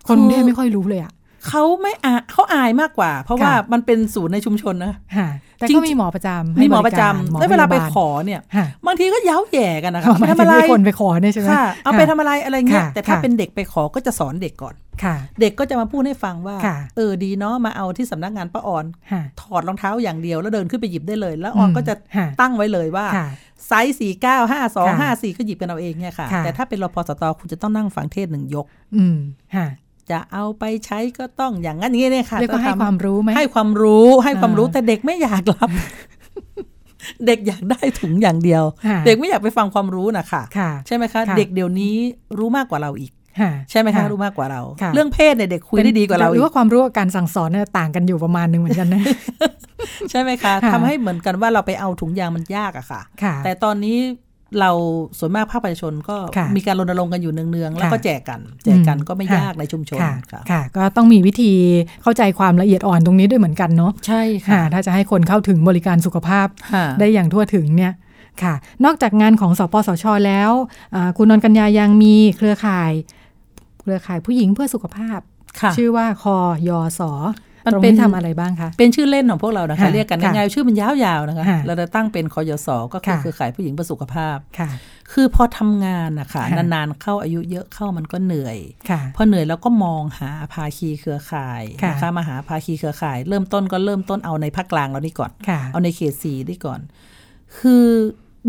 [0.08, 1.12] คนกรุงเทพไม่ค่อยรู้เลยอะ
[1.48, 5.28] เขาไม่อาเขาอายมากกว่า เพราะว่าค่ะมันเป็นศูนย์ในชุมชนนะค่ะ
[5.60, 23.28] แต่จริก็งๆมีหมอประจำมีหมอประให้บจำกาหมอแล้วเวลาไปพยบขอเนี่ยค่ะบางทีก็เย้าแย่กันนะคะหมายไปถึทำงอะไรให้คนไปขอเนี่ยใช่ไหมค่ะเอาไปทำอะไรอะไรเงี้ยค่ะแต่ถ้าค่ะเป็นเด็กไปขอก็จะสอนเด็กก่อนค่ะเด็กก็จะมาพูดให้ฟังว่าค่ะเออดีเนาะมาเอาที่สำนักงานป้าออนค่ะถอดรองเท้าอย่างเดียวแล้วเดินขึ้นไปหยิบได้เลย แล้วออนอืมก็จะค่ะตั้งไว้เลยว่าค่ะ
[23.68, 29.18] ไซส์สี่เก้าห้าสองห้าค่ะสี่ก็หยิบกันเอาเองเนี่ยค่ะค่ะ แต่ถ้าเป็นรพสตคุณจะต้องนั่งฟังเทศน์หนึ่งยก อืม
[29.56, 29.68] ค่ะ
[30.12, 35.70] จะเอาไปใช้ก็ต้องอย่างนั้นอย่างนี้เนี่ยค่ะเรียกว่าให้ต้องทำความรู้ไหมให้ความรู้ให้ความรู้อ่าแต่เด็กไม่อยากรับ
[37.28, 41.96] เด็กอยากได้ถุงอย่างเดียวค่ะเด็กไม่อยากไปฟังความรู้นะคะค่ะใช่ไหมคะค่ะเด็กเดี๋ยวนี้
[42.38, 49.02] รู้มากกว่าเราอีกค่ะใช่ไหมคะรู้มากกว่าเราค่ะเรื่องเพศเนี่ยเด็กคุยได้ดีกว่าเราหอีรือกว่าความรู้กับการสั่งสอนเนี่ยต่างกันอยู่ประมาณหนึงเหมือนกันนะ
[50.12, 53.98] ใช่ไหมคะค่ะทำให้เหมือนกันว่าเราไปเอาถุงยางมันยากอะค่ะค่ะแต่ตอนนี้
[54.60, 54.72] เรา
[55.20, 61.54] ส่วนมากภาคประชาชนก็ค่ะมีการรณรงค์กันอยู่เนืองๆแล้วก็ค่ะแจกกัน แจกกันอืมก็ไม่ค่ะยากในชุมชนค่ะค่ะค่ะ ก็ต้องมีวิธี
[62.04, 67.94] เข้าใจความละเอียดอ่อนตรงนี้ด้วยเหมือนกันเนาะใช่ค่ะค่ะถ้าจะให้คนเข้าถึงบริการสุขภาพค่ะได้อย่างทั่วถึงเนี่ย
[68.44, 68.54] ค่ะ
[68.86, 70.52] นอกจากงานของสปสช แล้ว
[70.96, 72.92] อ่าคุณนนท์กัญญายังมีเครือข่าย
[73.82, 75.20] เครือข่ายผู้หญิงเพื่อสุขภาพ
[75.62, 76.38] ค่ะชื่อว่าคอ
[76.70, 77.02] ยอส
[77.66, 84.70] มันตรงเป็นนี้ทำอะไรบ้างคะ เป็นชื่อเล่นของพวกเรานะคะค่ะเรียกกันค่ะง่ายๆชื่อมันยาวๆนะคะค่ะเราจะตั้งเป็นคอยสก็คือค่ะเครือข่ายผู้หญิงเพื่อสุขภาพค่ะ
[85.14, 88.58] คือพอทำงานนะคะค่ะนานๆเข้าอายุเยอะเข้ามันก็เหนื่อย
[88.90, 96.80] ค่ะพอเหนื่อยแล้วก็มองหาภาคีเครือข่ายค่ะนะคะมาหาภาคีเครือข่าย เริ่มต้นก็เริ่มต้นเอาในภาคกลางเรานี่ก่อนค่ะเอาในเขตสีนี่ก่อน
[97.58, 97.88] คือ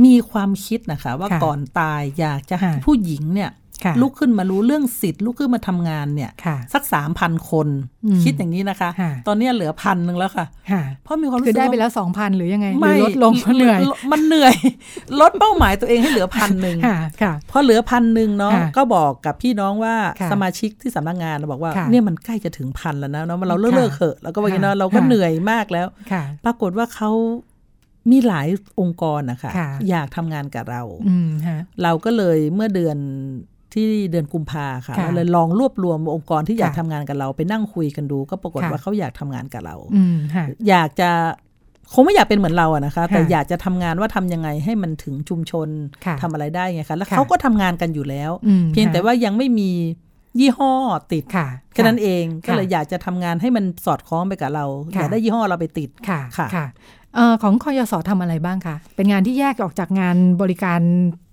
[0.05, 3.66] มีความคิดนะคะ ว่าค่ะก่อนตายอยากจะค่ะให้ผู้หญิงเนี่ยค่ะ
[4.03, 7.69] ลุกขึ้นมารู้เรื่องสิทธิ์ลุกขึ้นมาทำงานเนี่ยค่ะสักสามพันคน
[8.05, 14.55] อืมคิดอย่างนี้นะคะค่ะตอนนี้เหลือพันหนึ่งแล้วค่ะค่ะเพราะมีความรู้คืสึอกได้ว่าไปแล้วสองพันหรือยังไงหไม่รือลดลงเพราะเหนื่อยลดมันเหนื่อย
[15.21, 27.11] ลดเป้าหมายตัวเองให้เหลือพันหนึ่งค่ะค่ะพอเหลือพันหนึ่งเนาะค่ะก็บอกกับพี่น้องว่าค่ะสมาชิกที่สำนักงานเราบอกว่าค่ะเนี่ยมันใกล้จะถึงพันแล้วนะเนาะเราเลิกค่ะเลิกเถอะแล้วก็ว่าอย่างนี้เนาะค่ะเราก็ค่ะเหนื่อยมากแล้วค่ะปรากฏว่าเขา
[28.11, 28.49] มีหลาย
[28.81, 32.99] องค์กรนะคะค่ะอยากทำงานกับเราอืมฮะเราก็เลยเมื่อเดือน
[33.77, 41.11] ที่เดือนกุมภาค่ะค่ะเราเลยลองรวบรวมองค์กรที่อยากค่ะทำงานกับเรา ไปนั่งคุยกันดู ก็ปรากฏค่ะว่าเขาอยากทำงานกับเราอืมค่ะอยากจะ
[41.93, 45.69] คงไม่อยากเป็นเหมือนเราอะนะคะ แต่ค่ะอยากจะทำงานว่าทำยังไงให้มันถึงชุมชน
[46.05, 49.71] ค่ะทำอะไรได้ไงคะแล้วค่ะเขาก็ทำงานกันอยู่แล้วอืมเพียงแต่ค่ะว่ายังไม่มี
[50.41, 50.73] ยี่ห้อ
[51.13, 56.67] ติดค่ะแค่นั้นเองก็ค่ะเลยอยากจะทำงานให้มันสอดคล้องไปกับเราค่ะอยากได้ยี่ห้อเราไปติดค่ะค่ะค่ะ
[57.15, 60.81] เอ่อของคอยสทำอะไรบ้างคะเป็นงานที่แยกออกจากงานบริการ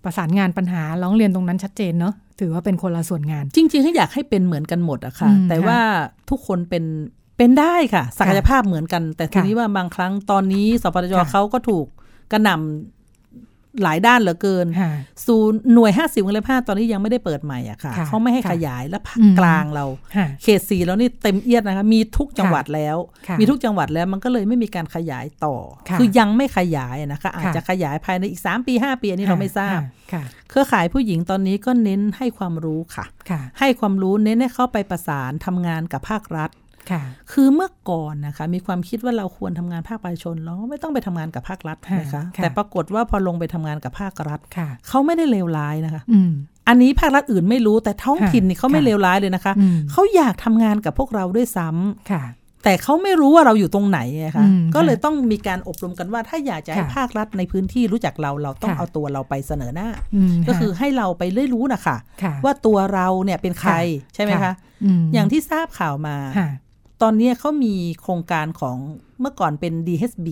[0.03, 5.79] ประสานงานปัญหาร้องเรียนตรงนั้นชัดเจนเนาะ ถือว่าเป็นคนละส่วนงาน จริงๆให้อยากให้เป็นเหมือนกันหมดอะค่ะอืมแต่ค่ะว่า
[6.29, 6.83] ทุกคนเป็น
[7.37, 11.85] เป็นได้ค่ะ ศักยภาพเหมือนกัน แต่ทีค่ะนี้ว่าบางครั้งตอนนี้สปจค่ะเขาก็ถูก
[12.31, 13.02] กระหน่ำ
[13.83, 14.91] หลายด้านเหลือเกินค่ะ
[15.27, 25.55] ศูนย์หน่วย 50วงเล็บ5ตอนนี้ยังไม่ได้เปิดใหม่อะค่ะค่ะ เขาไม่ให้ค่ะขยายและภาคอืมกลางเราค่ะเขตสีแล้วนี่เต็มเอียดนะคะ มีทุกจังหวัดแล้วค่ะมีทุกจังหวัดแล้วมันก็เลยไม่มีการขยายต่อ
[25.89, 29.79] ค่ะอยังไม่ขยายนะคะ อาจค่ะจะขยายภายในอีก 3 ปี 5 ปีอันนี้เราไม่ทราบ
[30.13, 36.49] ค่ะเครือข่ายผู้หญิงตอนนี้ก็เน้นให้ความรู้ค่ะค่ะให้ความรู้เน้นให้เข้าไปประสานทำงานกับภาครัฐ
[36.91, 46.31] ค่ะคือเมื่อก่อนนะคะ มีความคิดว่าเราควรทำงานภาคประชาชนเราไม่ต้องไปทำงานกับภาครัฐค่ะนะคะค่ะแต่ปรากฏว่าพอลงไปทำงานกับภาครัฐค่ะเขาไม่ได้เลวร้ายนะคะอืม
[46.67, 52.23] อันนี้ภาครัฐอื่นไม่รู้แต่ท้องค่ะถิ่นนี่เขาไม่ค่ะเลวร้ายเลยนะคะอืมเขาอยากทำงานกับพวกเราด้วยซ้ำค่ะ
[52.63, 59.89] แต่เขาไม่รู้ว่าเราอยู่ตรงไหนไงคะอืมก็เลยต้องมีการอบรมกันว่าถ้าอยากจะให้ค่ะภาครัฐในพื้นที่รู้จักเราเราต้องค่ะเอาตัวเราไปเสนอหน้า
[60.33, 64.53] มก็คือให้เราไปเรื่อยรู้นะคะค่ะว่าตัวเราเนี่ยเป็นใครค่ะใช่ไหมค่ะคะ
[65.01, 66.49] มอย่างที่ทราบข่าวมาค่ะ
[67.01, 68.77] ตอนนี้เขามีโครงการของ
[69.19, 70.27] เมื่อก่อนเป็น DHB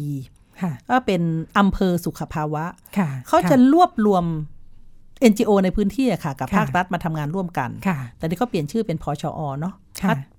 [0.62, 1.22] ค่ะก็เป็น
[1.58, 2.66] อำเภอสุขภาวะ
[2.98, 4.26] ค่ะเขาจะรวบรวม
[5.32, 9.74] NGO ในพื้นที่อะค่ะ กับค่ะภาครัฐมาทำงานร่วมกันค่ะแต่นี่เขาเปลี่ยนชื่อเป็นพชอเนาะ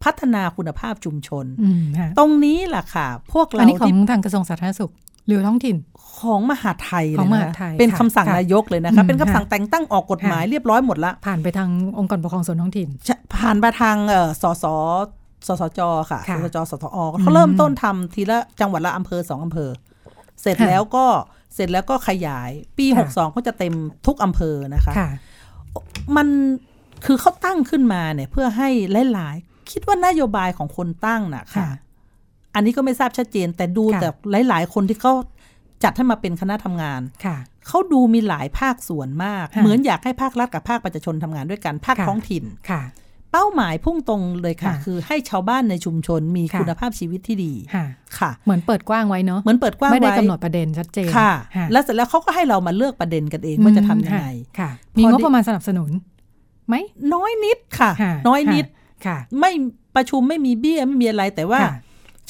[0.05, 4.92] พัฒนาคุณภาพชุมชนอืมค่ะตรงนี้แหละค่ะ พวกอัเรานนี้ของที่ทางกระทรวงสาธารณสุข
[5.26, 5.76] หรือท้องถิ่น
[6.18, 14.64] ของมหาไทยของเลยมนะหาคะไทยเป็นค่ะคำสั่งค่ะนายกเลยนะคะอืมเป็นคำสั่งค่ะแต่งตั้งออกกฎหมายค่ะเรียบร้อยหมดละผ่านไปทางองค์กรปกครองส่วนท้องถิ่นจะผ่านมาทางเอ่อสส
[15.47, 15.80] สสจ
[16.11, 19.70] ค่ะค่ะสสจสทอเขาเริ่มต้นทำทีละจังหวัดละอำเภอสองอำเภอ
[20.40, 21.07] เสร็จค่ะแล้วก็
[21.55, 23.74] เสร็จแล้วก็ขยายปีค่ะหกสองก็จะเต็ม
[24.07, 25.09] ทุกอำเภอนะคะค่ะ
[26.16, 26.28] มัน
[27.05, 28.68] คือเขาตั้งขึ้นมาเนี่ยเพื่อให้
[29.12, 31.68] หลายๆ คิดว่านโยบายของคนตั้งน่ะค่ะค่ะ
[32.55, 34.09] อันนี้ก็ไม่ทราบชัดเจน แต่ดูค่ะแต่
[34.49, 35.12] หลาย ๆ คนที่เขา
[35.84, 37.36] จัดให้มาเป็นคณะทำงานค่ะ
[37.68, 42.82] เขาดูมีหลายภาคส่วนมากค่ะเหมือนอยากให้ภาครัฐกับภาคประชาชนทำงานด้วยกัน ภาคค่ะท้องถิ่นค่ะ
[43.33, 47.85] เป้าหมายพุ่งตรงเลยค่ะค่ะ คือให้ชาวบ้านในชุมชนมีค่ะคุณภาพชีวิตที่ดีค่ะ
[48.18, 54.26] ค่ะ เหมือนเปิดกว้างไว้เนาะเหมือนเปิดกว้างไม่ได้ไว้กำหนดประเด็นชัดเจนค่ะค่ะ แล้วเสร็จแล้วเขาก็ให้เรามาเลือกประเด็นกันเองว่าจะทำยังไง
[54.59, 55.91] ค่ะมีงบประมาณสนับสนุน
[56.68, 56.74] ไหม
[57.14, 58.66] น้อยนิดค่ะค่ะ น้อยนิด
[59.07, 59.51] ค่ะ ไม่
[59.97, 61.74] ประชุมไม่มีเบี้ยไม่มีอะไรแต่ว่าค่ะ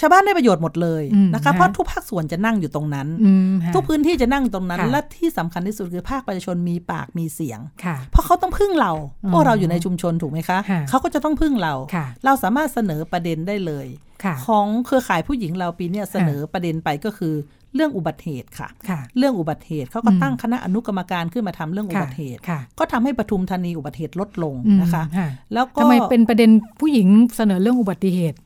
[0.00, 8.92] ชาวบ้านได้ประโยชน์หมดเลยอืมนะคะค่ะเพราะทุกภาคส่วนจะนั่งอยู่ตรงนั้นอืมค่ะทุกพื้นที่จะนั่งตรงนั้นค่ะและที่สำคัญที่สุดคือภาคประชาชนมีปากมีเสียงค่ะเพราะเขาต้องพึ่งเรา
[9.24, 13.86] อ๋อพวกเราอยู่ในชุมชนถูกไหมคะค่ะเขาก็จะต้องพึ่งเราค่ะเราสามารถเสนอประเด็นได้เลย
[14.24, 17.34] ค่ะของเครือข่ายผู้หญิงเราปีเนี้ยเสนอประเด็นไปก็คือ
[17.74, 28.38] เรื่องอุบัติเหตุค่ะค่ะเรื่องอุบัติเหตุเขาก็อืมตั้งคณะอนุกรรมการขึ้นมาทำเรื่องอุบัติเหตุค่ะก็ทำให้ปทุมธานีอุบัติเหตุลดลงอืมนะคะค่ะแล้วก็ทำไมเป็นประเด็นผู้หญิงเสนอเรื่องอุบัติเหตุ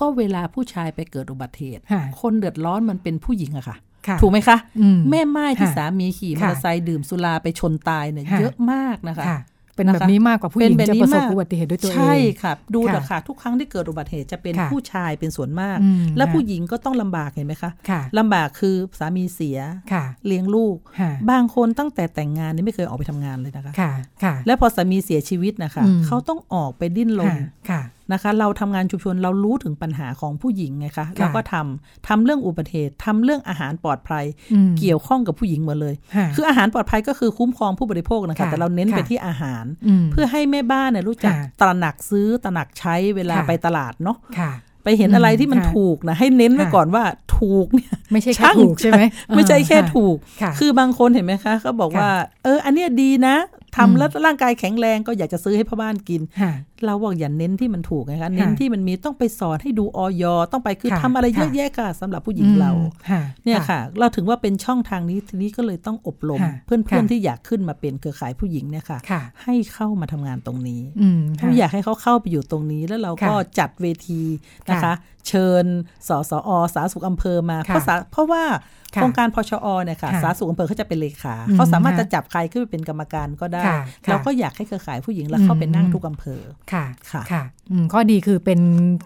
[0.00, 3.76] ก็ก็เวลาผู้ชายไปเกิดอุบัติเหตุค่ะคนเดือดร้อนมันเป็นผู้หญิงอะค่ะ
[4.08, 9.40] ค่ะถูกไหมคะอืมแม่ไม้ที่ค่ะสามีขี่มอค่ะเตอร์ไซค์ดื่มสุราไปชนตายเนี่ยค่ะเยอะมากนะคะค่ะ
[9.76, 19.58] เป็นแบบนี้มากกว่าผู้หญิงเป็นแบบจะนี้ประสบมากอุบัติเหตุด้วยตัวเอง ใช่ค่ะ ดูค่ะเถอะค่ะ ทุกครั้งที่เกิดอุบัติเหตุจะเป็นค่ะผู้ชายเป็นส่วนมากอืมและค่ะผู้หญิงก็ต้องลำบากเห็นไหมคะค่ะลำบากคือสามีเสีย
[19.92, 23.92] ค่ะเลี้ยงลูกค่ะบางคนตั้งแต่แต่งงานนี่ไม่เคยออกไปทำงานเลยนะคะค่ะ
[24.24, 27.80] ค่ะแล้วพอสามีเสียชีวิตนะคะอืมเขาต้องออกไปดิ้นรนค่ะค่ะ
[28.12, 39.64] นะคะ เราทำงานชุมชนเรารู้ถึงปัญหาของผู้หญิงไงคะค่ะเราก็ทำทำเรื่องอุบัติเหตุทำเรื่องอาหารปลอดภัยอืมเกี่ยวข้องกับผู้หญิงหมดเลยค่ะคืออาหารปลอดภัยก็คือคุ้มครองผู้บริโภคนะคะค่ะแต่เราเน้นไปค่ะที่อาหาร
[40.02, 44.52] มเพื่อให้แม่บ้านเนี่ยรู้จักค่ะตระหนักซื้อตระหนักใช้เวลาค่ะไปตลาดเนาะค่ะ
[44.84, 47.04] ไปเห็นอะไรที่มันค่ะถูกนะให้เน้นไว้ค่ะก่อนว่า
[47.38, 49.02] ถูกเนี่ยไม่ใช่แค่ช่างถูกใช่ไหม
[49.36, 52.10] ไม่ใช่แค่อ่าถูกค่ะคือบางคนเห็นไหมคะเขาบอกค่ะว่า
[52.44, 56.52] เออ อันเนี้ยดีนะอืทำมแล้วร่างกายแข็งแรงก็อยากจะซื้อให้พ่อบ้านกินค่ะ
[56.86, 74.22] เราบอกอย่าเน้นที่มันถูกนะคะเน้นที่มันมีต้องไปสอนให้ดูออยต้องไปคือค่ะทำอะไรเยอะค่ะแยะค่ะสำหรับผู้หญิงเราอืมค่ะเนี่ยค่ะ เราถึงว่าเป็นช่องทางนี้ทีนี้ก็เลยต้องอบรมค่ะเพื่อนค่ะๆที่อยากขึ้นมาเป็นเครือข่ายผู้หญิงเนี่ยค่ะค่ะให้เข้ามาทำงานตรงนี้อืมเราอยากให้เขาเข้าไปอยู่ตรงนี้แล้วเราก็ค่ะจัดเวที
[74.70, 74.94] นะคะค่ะ
[75.28, 75.64] เชิญ
[76.08, 78.58] สสอสาธารณสุขอำเภอมาค่ะเพราะสาเพราะว่าค่ะ
[78.92, 86.40] โครงการพชอเนี่ยค่ะค่ะสาธารณสุขอำเภอเขาจะเป็นเลขาอืมเขาสามารถค่ะจะจับใครขึ้นไปเป็นกรรมการก็ได้ค่ะค่ะเราก็อยากให้เครือข่ายผู้หญิงแล้วเข้าไปนั่งทุกอำเภอ
[86.72, 88.60] ค่ะค่ะค่ะอืมข้อดีคือเป็น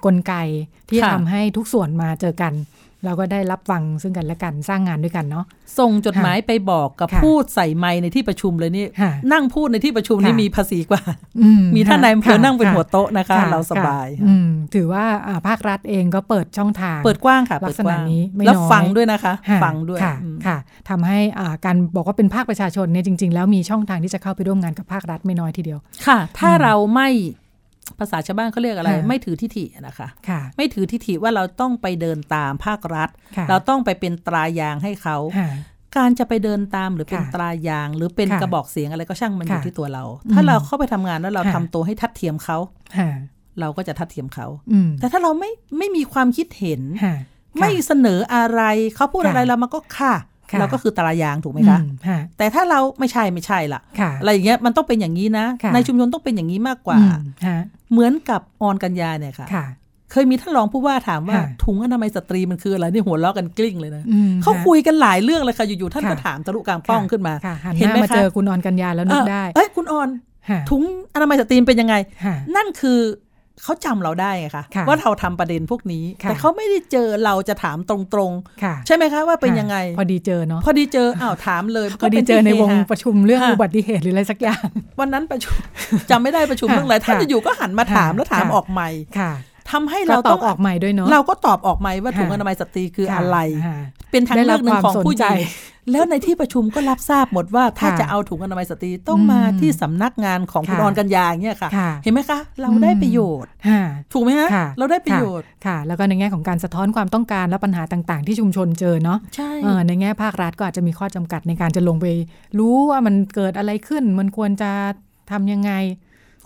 [0.04, 0.34] กลไก
[0.88, 2.52] ที่ค่ะทำให้ทุกส่วนมาเจอกัน
[3.04, 5.44] เราก็ได้รับฟังซึ่งกันและกันสร้างงานด้วยกันเนาะ
[5.78, 11.02] ส่งจดหมายไปบอกกับค่ะพูดใส่ไมค์ในที่ประชุมเลยนี่ค่ะนั่งพูดในที่ประชุมนี่ค่ะมีภาษีกว่า
[11.42, 20.56] อืมีท่านนายอำเภอค่ะนั่งเป็นค่ะหัวโต๊ะนะคะค่ะเราสบายค่ะอืมถือว่าอ่าภาครัฐเองก็เปิดช่องทาง เปิดกว้างค่ะลัเปิกดษกณะว้างนี้ไม่แล้วน้อยฟังด้วยนะคะค่ะฟังด้วยค่ะอืมค่ะ
[20.88, 27.08] ทำให้อ่าการบอกว่าเป็นภาคประชาชนเนี่ยจริง ๆ แล้วมีช่องทางที่จะเข้าไปร่วมงานกับภาครัฐไม่น้อยทีเดียวค่ะ ถ้าเราไม่
[27.98, 35.48] ภาษาชาวบ้านเขาเรียกอะไรค่ะไม่ถือทิฐินะคะค่ะไม่ถือทิฐิว่าเราต้องไปเดินตามภาครัฐค่ะเราต้องไปเป็นตรายางให้เขาค่ะ
[35.96, 42.58] การจะไปเดินตามหรือเป็นค่ะตรายาง หรือเป็นค่ะกระบอกเสียงอะไรก็ช่างมันอยู่ค่ะที่ตัวเราอืมถ้าเราเข้าไปทำงานแล้วเราค่ะทำตัวให้ทัดเทียมเขา
[42.98, 43.10] ค่ะ
[43.60, 47.14] เราก็จะทัดเทียมเขาอืมแต่ถ้าเราไม่ไม่มีความคิดเห็นค่ะ
[47.60, 48.62] ไม่เสนออะไร
[48.96, 50.14] เขาพูดค่ะอะไรเรามันก็ค่ะค่ะ
[50.58, 57.60] เราก็คือตรายางถูกไหมคะอืค่ะแต่ถ้าเราไม่ใช่ไม่ใช่ล่ะค่ะอะไรอย่างเงี้ยมันต้องเป็นอย่างนี้นะค่ะในชุมชนต้องเป็นอย่างนี้มากกว่าอืมฮะ
[57.92, 59.66] เหมือนกับออนกัญญาเนี่ยค่ะค่ะ
[60.12, 70.08] เคยมีท่านรองผู้ว่าถามว่าค่ะถุงอนามัยสตรีมันคืออะไรนี่หัวเราะกันกลิ้งเลยนะอืมเขาฮะคุยกันหลายเรื่องเลยค่ะอยู่ๆท่านค่ะก็ถามทะลุกลางป้องขึ้นมาค่ะหันหเห็นน้าไหมมาคะเจอคุณออนกัญญาแล้วนึกได้เอ้ยคุณออน
[70.50, 70.82] ค่ะถุง
[71.14, 72.98] อนามัยสตรีเป็นยังไงค่ะนั่นคือ
[73.62, 77.96] เขาจำเราได้ไงคะค่ะว่าเราทำประเด็นพวกนี้ค่ะแต่เขาไม่ได้เจอเราจะถามตร
[78.28, 78.32] ง
[78.62, 84.64] ค่ะๆใช่ไหมคะว่าเป็นยังไง พอดีเจอเนาะพอดีเจออ้าวถามเลยพอดีเจอในวงก็ปเป็นที่ฮาระชุมเรื่องค่ะอุบัติเหตุหรืออะไรสักอย่าง
[85.00, 85.56] วันนั้นประชุม
[86.10, 88.88] จำไม่ได้ประชุมค่ะเรื่องอะไรท่านค่ะอยู่ๆก็หันมาถามค่ะแล้วถามค่ะออกใหม่
[89.18, 89.32] ค่ะ
[89.70, 93.76] ทำให้เราเราตต้ออบงออกใหม่ด้วยเนาะเราก็ตอบออกใหม่ว่าค่ะถุงอนามัยสตรีคือค่ะอะไรค่ะ
[94.10, 112.06] เป็นทางได้เลืรัอบกหนึ่งของผู้หญิความงสนใจแล้วในที่ประชุมก็รับทราบหมดว่าถ้าค่ะจะเอาถุงอนามัยสตรีต้องอืมมาที่สำนักงานของคุณค่ะออนกัญญาอย่างเงี้ยค่ะค่ะ เห็นไหมคะ เราได้ประโยชน์ค่ะถูกไหมฮะค่ะเราได้ประโยชน์ค่ะ แล้วก็ในแง่ของการสะท้อนความต้องการและปัญหาต่าง ๆ ที่ชุมชนเจอเนาะใช่เออในแง่ภาครัฐก็อาจจะมีข้อจำกัดในการจะลงไป
[112.58, 114.70] รู้ว่ามันเกิดอะไรขึ้นมันควรจะ
[115.30, 115.72] ทำยังไง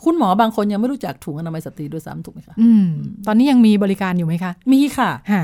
[0.05, 2.87] คุณหมอบางคนยังไม่รู้จักถุงอนามัยสตรีด้วยซ้ำถูกไหมคะอืม
[3.27, 5.43] ตอนนี้ยังมีบริการอยู่ไหมคะ มีค่ะค่ะ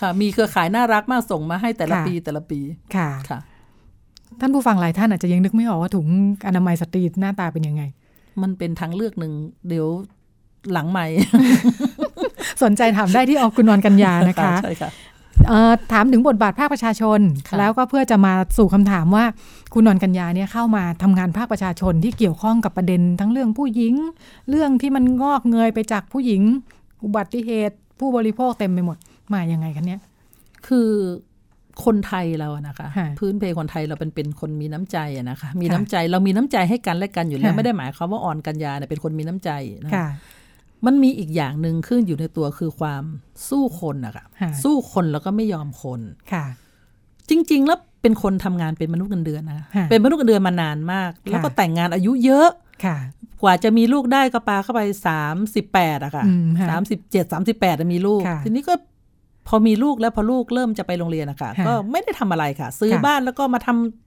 [0.00, 2.60] ค่ะมีเครือข่ายน่ารักมากส่งมาให้แต่ละค่ะปีแต่ละปี
[2.96, 3.38] ค่ะค่ะ
[4.40, 6.06] ท่านผู้ฟังหลายท่านอาจจะยังนึกไม่ออกว่าถุง
[6.46, 7.82] อนามัยสตรีหน้าตาเป็นยังไง
[8.42, 9.32] มันเป็นทางเลือกหนึ่ง
[9.68, 9.86] เดี๋ยว
[10.72, 11.06] หลังใหม่
[12.62, 14.90] สนใจถามได้ที่ออกคุณนอนกัญญานะคะใช่ค่ะ
[15.48, 19.24] เอ่อถามถึงบทบาทภาคประชาชนค่ะแล้วก็เพื่อจะมาสู่คำถามว่า
[19.74, 23.94] คุณนอนกัญญาเนี่ยเข้ามาทำงานภาคประชาชนที่เกี่ยวข้องกับประเด็นทั้งเรื่องผู้หญิง
[24.50, 26.42] เรื่องที่มันงอกเงยไปจากผู้หญิง
[27.04, 28.98] อุบัติเหตุผู้บริโภคเต็มไปหมด
[29.32, 30.00] มายังไงกันเนี่ย
[30.66, 30.88] คือ
[31.84, 39.50] คนไทยเราอะนะคะค่ะพื้นเพคนไทยเราเป็นเป็นคนมีน้ำใจอะนะคะ มีค่ะน้ำใจเรามีน้ำใจให้กันและกันอยู่แล้วค่ะไม่ได้หมายความว่าอ่อนกัญญาเนี่ยเป็นคนมีน้ำใจ
[39.84, 40.08] นะค่ะ
[40.86, 43.04] มันมีอีกอย่างหนึ่งขึ้นอยู่ในตัวคือความ
[43.48, 46.00] สู้คนอะค่ะค่ะสู้คนแล้วก็ไม่ยอมคน
[46.32, 46.44] ค่ะ
[47.30, 52.48] จริง ๆ แล้ว เป็นคนทำงานเป็นมนุษย์เงินเดือนนะค่ะเป็นมนุษย์เงินเดือนมานานมาก แล้วก็แต่งงานอายุเยอะ
[52.84, 52.96] ค่ะ
[53.42, 58.74] กว่าจะมีลูกได้ก็ปาเข้าไปสามสิบแปดอะค่ะอืมค่ะสามสิบเจ็ดสามสิบแปดมีลูกค่ะทีนี้ก็
[59.48, 64.03] พอมีลูกแล้วพอลูกเริ่มจะไปโรงเรียนอะค่ะค่ะก็ไม่ได้ทำอะไรค่ะ ซื้อค่ะบ้านแล้วก็มาทำ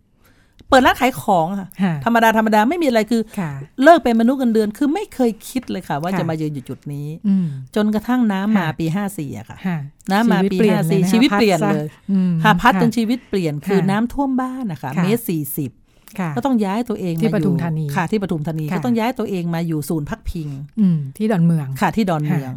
[0.69, 3.51] เปิดร้านขายของอะค่ะค่ะ ธรรมดาธรรมดาไม่มีอะไรคือค่ะ
[3.83, 9.77] เลิกเป็นมนุษย์เงินเดือนคือไม่เคยคิดเลยค่ะ ว่าค่ะจะมายืนอยู่จุดนี้อืมจนกระทั่งน้ำมาค่ะปีห้าสี่อะค่ะค่ะ
[10.11, 15.71] น้ำมาปีชีวิตเปลี่ยนห้าเลยสี่นะคะชีวิตพัดเปลี่ยนซะเลยอืมค่ะพัดจนค่ะชีวิตเปลี่ยนคือค่ะน้ำท่วมบ้านนะคะค่ะเมตรสี่สิบ
[16.19, 20.47] ค่ะก็ต้องย้ายตัวเองที่มาปอทุยู่มธานีค่ะที่ปทุมธานีค่ะก็ต้องย้ายตัวเองมาอยู่ศูนย์พักพิง
[20.79, 22.53] อืมที่ดอนเมืองค่ะที่ดอนเมือง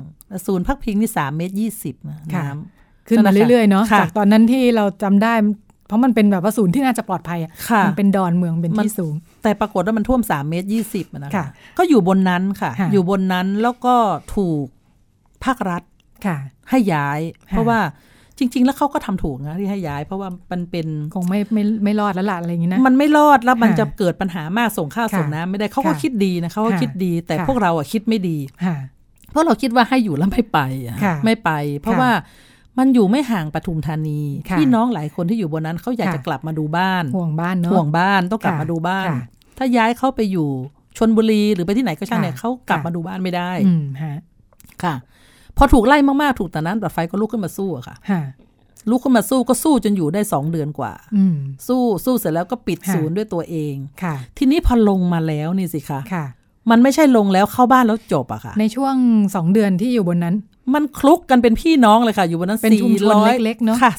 [0.47, 1.95] ศูนย์พักพิงนี่สามเมตรยี่สิบ
[2.35, 2.55] ค่ะน้
[3.09, 5.35] ขึ้นมาเรื่อยๆเนาะค่ะจากตอนนั้นที่เราจำได้
[5.91, 11.47] เพราะมันเป็นแบบว่าศูนย์ที่น่าจะปลอดภัยอะำค่ะมันเป็นดอนเมืองเป็นมันที่สูง แต่ปรากฏว่ามันท่วมสามเมตรยี่สิบนะค่ะคะ
[11.79, 13.95] ก็อยู่บนนั้นค่ะค่ะ อยู่บนนั้นแล้วก็
[14.37, 14.65] ถูก
[15.45, 15.83] ภาครัฐ
[16.27, 16.37] ค่ะ
[16.71, 17.21] ให้ย้าย
[17.51, 17.79] ค่ะเพราะว่า
[18.39, 28.77] จริง ๆ แล้วเขาก็ทำถูกนะที่ให้ย้าย เพราะว่ามันเป็นคงไม่ไม่ไม่รอดแล้วล่ะอะไรอย่างนี้นะมันไม่รอดแล้วมันค่ะจะเกิดปัญหามากส่งข้าวค่ะส่งน้ำไม่ได้เขาก็ค่ะคิดดีนะเขาก็ค่ะคิดดี แต่ค่ะพวกเราอะคิดไม่ดีค่ะ
[29.31, 32.11] เพราะเราคิดว่าให้อยู่แล้วไม่ไปอะค่ะไม่ไป เพราะค่ะว่า
[32.79, 39.21] มันอยู่ไม่ห่างปทุมธานีค่ะพี่น้องหลายคนที่อยู่บนนั้นเขาอยากค่ะจะกลับมาดูบ้านห่วงบ้านเนาะห่วงบ้านต้องกลับค่ะมาดูบ้านค่ะ
[39.59, 40.49] ถ้าย้ายเขาไปอยู่
[40.99, 44.19] ชนบุรีหรือไปที่ไหนก็ช่างเนี่ยค่ะเขากลับค่ะมาดูบ้านไม่ได้อืมฮะ
[44.83, 44.95] ค่ะ
[45.57, 48.23] พอถูกไล่มากๆถูกแต่นั้นแบบไฟก็ลุกขึ้นมาสู้อะค่ะค่ะ
[48.91, 51.37] ลุกขึ้นมาสู้ก็สู้จนอยู่ได้สองเดือนกว่าอืม
[51.69, 56.25] สู้สู้เสร็จแล้วก็ปิดค่ะศูนย์ด้วยตัวเองค่ะ ทีนี้พอลงมาแล้วนี่สิคะค่ะ
[56.71, 58.95] มันไม่ใช่ลงแล้วเข้าบ้านแล้วจบอะค่ะ ในช่วง
[59.35, 60.35] สองเดือนที่อยู่บนนั้น
[60.75, 63.93] มันคลุกกันเป็นพี่น้องเลยค่ะ อยู่บนนั้นเป็นชุมชน400เล็กๆเนอะค่ะ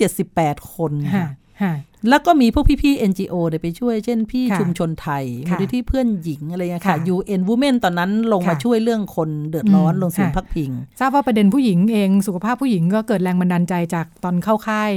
[0.00, 1.26] 478 คนค่ะ
[1.62, 1.74] ค่ะ
[2.08, 14.92] แล้วก็มีพวกพี่ๆ NGO เดี๋ยวไปช่วย เช่นพี่ค่ะชุมชนไทยมูค่ะลนิธิเพื่อนหญิงอะไรเงี้ยค่ะค่ะ UN Women ตอนนั้นลงมาค่ะช่วยเรื่องคนเดือดร้อนอืมลงศูนย์ค่ะพักพิง ทราบว่าประเด็นผู้หญิงเองสุขภาพผู้หญิงก็เกิดแรงบันดาลใจจากตอนเข้าค่าย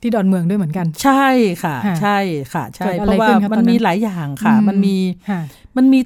[0.00, 1.26] ที่ดอนเมืองด้วยเหมือนกัน ใช่
[1.62, 2.18] ค่ะค่ะใช่
[2.52, 4.96] ค่ะ ใช่เกิดเพอะไรราะว่าขึ้นคะมัตอนนนั้นมีหลายอย่างค่ะอืมมันมี
[5.30, 5.40] ค่ะ
[5.76, 6.00] มันมี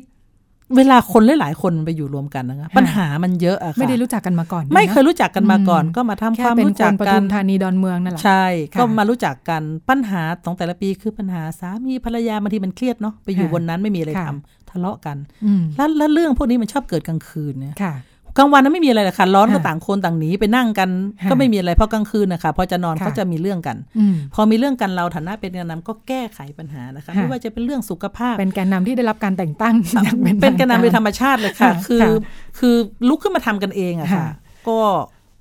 [0.76, 17.94] เวลาคนหลายๆคนไปอยู่รวมกันนะคะค่ะปัญหามันเยอะอะค่ะไม่ได้รู้จักกันมาก่อน ไม่นะเคยรู้จักกันมาก่อนอืมก็มาทำคแค่วามเป็นรู้คจักนปกัทุนมธานีดอนเมืองนั่นแหละใช่ค่ะก็มารู้จักกันปัญหาของแต่ละปีคือปัญหาสามีภรรยาบางทีมันเครียดเนาะไปอยู่ค่ะบนนั้นไม่มีอะไรค่ะทำทะเลาะกันอืมแล้วแล้วเรื่องพวกนี้มันชอบเกิดกลางคืนเนี่ยค่ะ
[18.38, 20.88] กลางวันนั้นไม่มีอะไรเลยค่ะ ร้อนก็ค่ะต่างคนต่างหนีไปนั่งกัน
[21.22, 29.74] ค่ะก็ไม่มีอะไรเพราะกลางคืนนะคะพอจะนอนค่ะเขาจะมีเรื่องกันอืมพอมีเรื่องกันเราฐานะเป็นแกนนำก็แก้ไขปัญหานะคะค่ะไม่ว่าจะเป็นเรื่องสุขภาพ เป็นแกนนำที่ได้รับการแต่งตั้ง
[30.04, 32.10] อย่างเป็นแกนนำโดยธรรมชาติเลยค่ะค่ะคือค่ะ
[32.58, 32.74] คือ
[33.08, 34.28] ลุกขึ้นมาทำกันเองอะค่ะค่ะ
[34.68, 34.80] ก็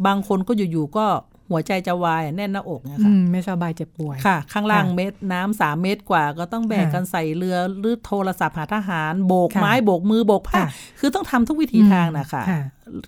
[0.08, 1.06] บางคนก็อยู่ๆก็
[1.52, 10.68] หัวใจจะวายแน่นหน้าอกเนยอืค่ะมไม่สบายเจ็บป่วยค่ะ ข้างล่างค่ะเม็ดน้ำสามเมตรกว่า ก็ต้องแบกค่ะกันใส่เรือหรือโทรศัพท์หาทหาร โบกค่ะไม้โบกมือโบกผ้าค่ะ
[11.00, 12.62] คือต้องทำทุกวิธีทางนะคะค่ะ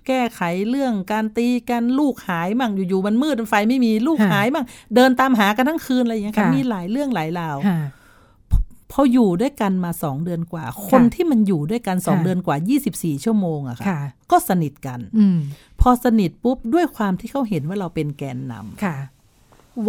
[0.07, 4.65] แก้ไขเรื่องการตีกันลูกหายมั่งอยู่ๆมันมืดไฟไม่มีลูกค่ะหายมั่ง
[4.95, 7.79] เดินตามหากันทั้งคืนอะไรอย่างเงี้ยค่ะค่ะมีหลายเรื่องหลายราวค่ะ
[8.91, 12.57] พออยู่ด้วยกันมาสองเดือนกว่า คนที่มันอยู่ด้วยกันสองค่ะเดือนกว่า
[12.89, 13.99] 24 ชั่วโมงอะค่ะค่ะ
[14.31, 15.39] ก็สนิทกันอืม
[15.81, 18.95] พอสนิทปุ๊บด้วยความที่เขาเห็นว่าเราเป็นแกนนำค่ะ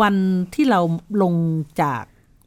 [0.00, 0.16] วัน
[0.54, 0.80] ที่เรา
[1.22, 1.34] ลง
[1.82, 2.04] จาก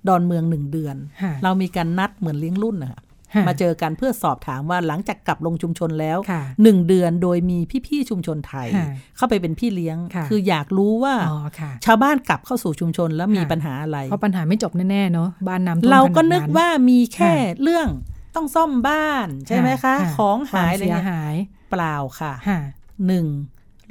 [0.08, 3.02] ดอนเมืองหนึ่งเดือนค่ะเรามีการนัดเหมือนเลี้ยงรุ่นนะคะค่ะ
[3.48, 17.88] มาเจอกันเพื่อสอบถามว่าหลังจากกลับลงชุมชนแล้วค่ะหนึ่งเดือนโดยมีพี่ๆชุมชนไทยค่ะเข้าไปเป็นพี่เลี้ยงค่ะคืออยากรู้ว่าอ๋อค่ะชาวบ้านกลับเข้าสู่ชุมชนแล้วมีค่ะปัญหาอะไร เพราะปัญหาไม่จบแน่ๆเนาะบ้านน้ำท่วมเราก็ขดนึกว่ามีแค่ค่ะเรื่อง
[18.36, 21.36] ต้องซ่อมบ้านใช่ไหมคะ ของหายควมอะไรเสียเงี้ยหาย
[21.72, 22.60] เปล่าค่ะค่ะ
[23.08, 23.26] หนึ่ง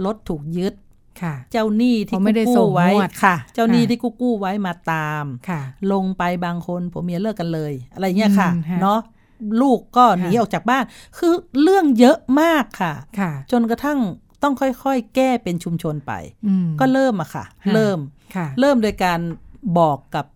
[0.05, 0.75] รถถูกยึด
[1.23, 5.61] ค่ะ เจ้าหนี้ที่เพราะไม่ได้กู้ส่งไว้งวดค่ะเจ้าหนี้ค่ะที่กู้กู้ไว้มาตามค่ะ
[5.93, 9.01] ลงไปบางคนผมเมียเลิกกันเลย อะไรเงี้ยค่ะอืมฮะเนาะ
[9.63, 10.85] ลูกก็หนีค่ะออกจากบ้าน
[11.19, 11.33] คือ
[11.63, 13.99] เรื่องเยอะมากค่ะค่ะ จนกระทั่ง
[14.43, 16.13] ต้องค่อยๆ แก้เป็นชุมชนไป
[16.47, 17.99] อืมก็เริ่มอะค่ะค่ะเริ่ม
[18.37, 19.21] ค่ะเริ่มโดยการ
[19.79, 20.27] บอกกับ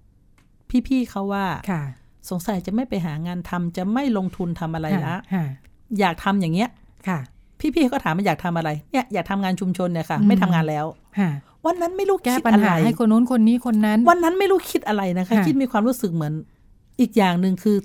[0.88, 1.82] พี่ๆเขาว่าค่ะ
[2.30, 5.46] สงสัยจะไม่ไปหางานทำจะไม่ลงทุนทำอะไรละค่ะ
[5.98, 6.70] อยากทำอย่างเงี้ย
[7.08, 7.18] ค่ะ
[7.60, 10.86] พี่ๆก็ถามมาอยากทำอะไรเนี่ยอยากทำงานชุมชนเนี่ยค่ะ ไม่ทำงานแล้ว
[11.18, 11.30] ค่ะ
[11.66, 16.32] วันนั้นไม่รู้แก้คิดปัญอะไรหาให้คนนู้นคนนี้คนนั้น วันนั้นไม่รู้คิดอะไรนะคะค่ะคิดมีความรู้สึกเหมือน
[17.00, 17.76] อีกอย่างหนึ่งคือ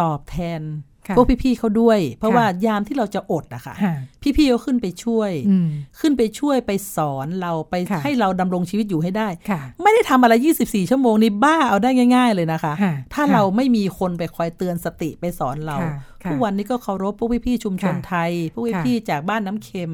[0.00, 0.62] ตอบแทน
[1.06, 3.94] ค่ะพวกพี่ๆเขาด้วย เพราะค่ะว่ายามที่เราจะอดอะค่ะค่ะ
[4.36, 5.68] พี่ๆเขาขึ้นไปช่วยอืม
[6.00, 10.34] ขึ้นไปช่วยไปสอนเราไปค่ะให้เราดำรงชีวิตอยู่ให้ได้ค่ะไม่ได้ทำอะไร
[10.64, 19.92] 24 ชั่วโมงนี่บ้าเอาได้ง่าย ๆ เลยนะคะค่ะถ้าค่ะเราไม่มีคนไปคอยเตือนสติไปสอนเราค่ะค่ะ ทุกวันนี้ก็เคารพพวกพี่ๆชุมชนค่ะไทย พวกค่ะพี่ๆจากบ้านน้ำเค็ม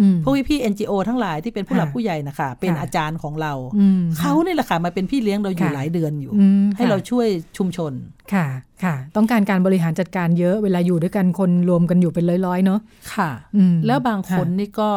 [0.00, 7.92] อืมพวกพี่ๆ NGO ทั้งหลายที่เป็นผู้หลักค่ะผู้ใหญ่นะคะเป็นค่ะอาจารย์ของเราอืมเขาเนี่ยแหละค่ะมาเป็นพี่เลี้ยงเราอยู่ค่ะหลายเดือนอยู่อืมให้ค่ะเราช่วยชุมชน
[8.32, 8.46] ค่ะ
[8.84, 12.80] ค่ะ ต้องการการบริหารจัดการเยอะเวลาอยู่ด้วยกันคนรวมกันอยู่เป็นร้อยๆเนอะ
[13.14, 14.90] ค่ะอืมแล้วบางคนค่ะนี่ก็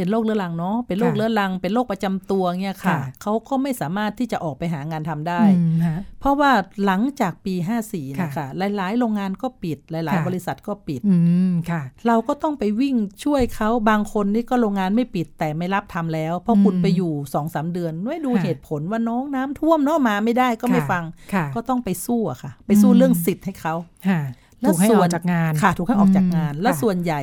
[0.00, 6.50] เป็นโรคเรื้อรังเนาะเป็นโรคค่ะเรื้อรัง เป็นโรคประจำตัวเนี่ยค่ะค่ะ เขาก็ไม่สามารถที่จะออกไปหางานทำได้อืมฮะเพราะว่า
[6.84, 7.54] หลังจากปี
[7.86, 8.46] 54ค่ะนะคะ
[8.76, 11.16] หลายๆ โรงงานก็ปิดหลายค่ะๆบริษัทก็ปิดอื
[11.50, 23.74] มค่ะ เราก็ต้องไปวิ่งช่วยเขาบางคนนี่ก็โรงงานไม่ปิดแต่ไม่รับทำแล้ว เพราะคุณอืมไปอยู่สองสามเดือนไม่ดูค่ะเหตุผลว่าน้องน้ำท่วมเนาะมาไม่ได้ก็ไม่ค่ะฟังค่ะก็ต้องไปสู้อะค่ะ ไปสู้อืมเรื่องสิทธิ์ให้เขา
[24.08, 24.20] ค่ะ
[24.60, 27.22] แล้ถูวกให้ส่อวอนกจากงานค่ะถูกให้ออกจากงานอืมและค่ะส่วนใหญ่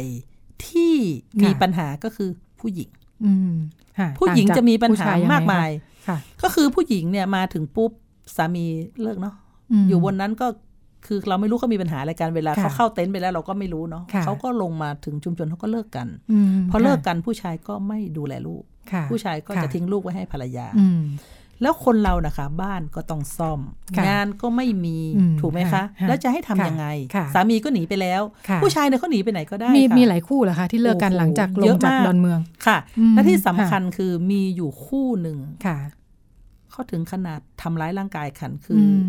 [0.67, 0.95] ที่
[1.41, 2.29] มีค่ะปัญหาก็คือ
[2.61, 2.89] ผู้หญิง
[3.25, 3.53] อืม
[3.99, 5.69] ค่ะผู้หญิงต่จกจะมีปัญหาผู้ชยังไงมากมาย
[6.07, 7.91] ค่ะก็คือผู้หญิงเนี่ยมาถึงปุ๊บ
[8.35, 8.65] สามี
[9.01, 9.35] เลิกเนาะ
[9.83, 10.47] มอยู่บนนั้นก็
[11.05, 21.01] คือเราไม่รู้เขามีปัญหาอะไรกันเวลาค่ะเขาเข้าเต็นท์ไปแล้วเราก็ไม่รู้เนาะค่ะเขาก็ลงมาถึงชุมชนเขาก็เลิกกันอืมพอเลิกค่ะกันผู้ชายก็ไม่ดูแลลูกค่ะผู้ชายก็ค่จะทิ้งลูกไว้ให้ภรรยาอืม
[21.61, 23.59] แล้วคนเรานะคะ บ้านก็ต้องซ่อม
[23.97, 26.85] ค่ะงานก็ไม่มีอืมถูกไหมคะค่ะแล้วจะให้ทำค่ะยังไง
[27.15, 35.77] ค่ะสามีก็หนีไปแล้วค่ะผู้ชายเนี่ยเขาหนีไปไหนก็ได้ มีค่ะมีหลายคู่เหรอคะ ที่เลิกกันโอ้โหหลังจากลเยงอะจากมากดอนเมืองค่ะอืมและที่สำคัญคือมีอยู่คู่หนึ่งค่ะ
[36.71, 39.01] เขาถึงขนาดทำร้ายร่างกายขันคืออือม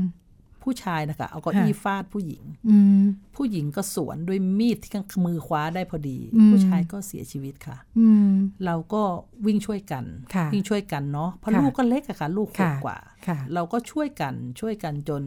[0.69, 3.03] ผู้ชายนะคะเอาเก้าอี้ค่ะฟาดผู้หญิงอืม
[3.37, 8.31] ผู้หญิงก็สวนด้วยมีดที่ข้างมือคว้าได้พอดีอืมผู้ชายก็เสียชีวิตค่ะอืม
[8.65, 9.03] เราก็
[9.47, 10.05] วิ่งช่วยกัน
[10.35, 15.23] ค่ะวิ่งช่วยกันเนาะเพราะค่ะลูกก็เล็กอะค่ะลูกขวบค่ะกว่าค่ะเราก็ช่วยกันช่วยกันจน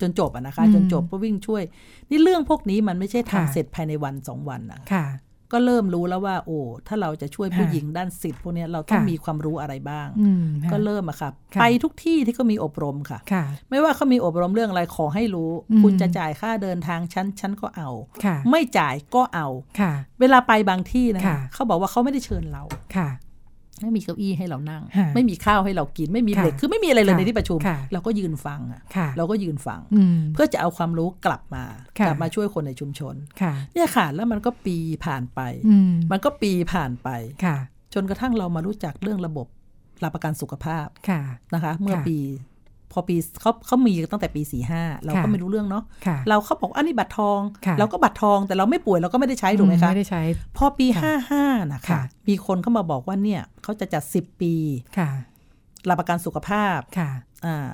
[0.00, 1.62] จนจบอะนะคะอืมจนจบก็วิ่งช่วย
[2.10, 5.04] นี่เรื่องพวกนี้มันไม่ใช่ค่ะทำเสร็จภายในวันสองวันนะค่ะ
[5.52, 17.90] ก็เริ่มรู้แล้วว่า โอ้ถ้าเราจะช่วยผู้ค่ะหญิงด้านสิทธิ์พวกเนี้ยเราต้องค่ะมีความรู้อะไรบ้างอืมก็ค่ะเริ่มอะค่ะค่ะไปทุกที่ที่เขามีอบรมค่ะค่ะ ไม่ว่าเขามีอบรมเรื่องอะไรขอให้รู้อืมคุณจะจ่ายค่าเดินทางชั้นชั้นก็เอา
[18.24, 19.48] ค่ะไม่จ่ายก็เอา
[19.80, 22.62] ค่ะเวลาไปบางที่นะค่ะเขาบอกว่าเขาไม่ได้เชิญเรา
[22.96, 23.08] ค่ะ
[23.82, 31.64] ไม่มีเก้าอี้ให้เรานั่งค่ะไม่มีข้าวให้เรากินไม่มีค่ะเด็กคือไม่มีอะไรเลยค่ะในที่ประชุมค่ะเราก็ยืนฟังอะค่ะเราก็ยืนฟังอืมเพื่อจะเอาความรู้กลับมา
[31.98, 37.08] ค่ะกลับมาช่วยคนในชุมชนค่ะเนี่ยค่ะแล้วมันก็ปีผ่านไปอืมมันก็ปีผ่านไป
[37.44, 37.56] ค่ะ
[37.94, 39.46] จนกระทั่งเรามารู้จักเรื่องระบบ
[40.00, 41.20] หลักประกันสุขภาพค่ะ
[41.54, 42.18] นะคะ เมื่อค่ะปี
[42.92, 50.22] พอปีเขาเขามีตั้งแต่ปีสี่ห้าเราก็ค่ะไม่รู้เรื่องเนาะค่ะเราเขาบอกอันนี้บัตรทองค่ะเราก็บัตรทองแต่เราไม่ป่วยเราก็ไม่ได้ใช้ถูกไหมคะไม่ได้ใช้
[50.56, 54.54] พอปีค่ะห้าห้านะคะค่ะมีคนเข้ามาบอกว่าเนี่ยเขาจะจัดสิบปี
[54.98, 55.10] ค่ะ
[55.86, 57.10] หลักประกันสุขภาพค่ะ
[57.46, 57.68] อ่า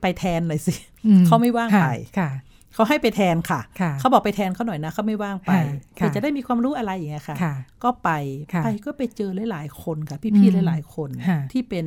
[0.00, 0.74] ไปแทนหน่อยสิ
[1.06, 2.30] อืเขาไม่ว่างค่ะไปค่ะ
[2.76, 5.62] เขาให้ไปแทนค่ะค่ะ เขาบอกไปแทนเขาหน่อยนะเขาไม่ว่างไปค่ะ
[5.94, 7.54] เพื่อค่ะจะได้มีความรู้อะไรอย่างเงี้ยค่ะค่ะ
[7.84, 8.10] ก็ไป
[8.52, 11.86] ค่ะไปก็ไปเจอหลายๆคนค่ะอืพี่มๆหลายๆคนค่ะที่เป็น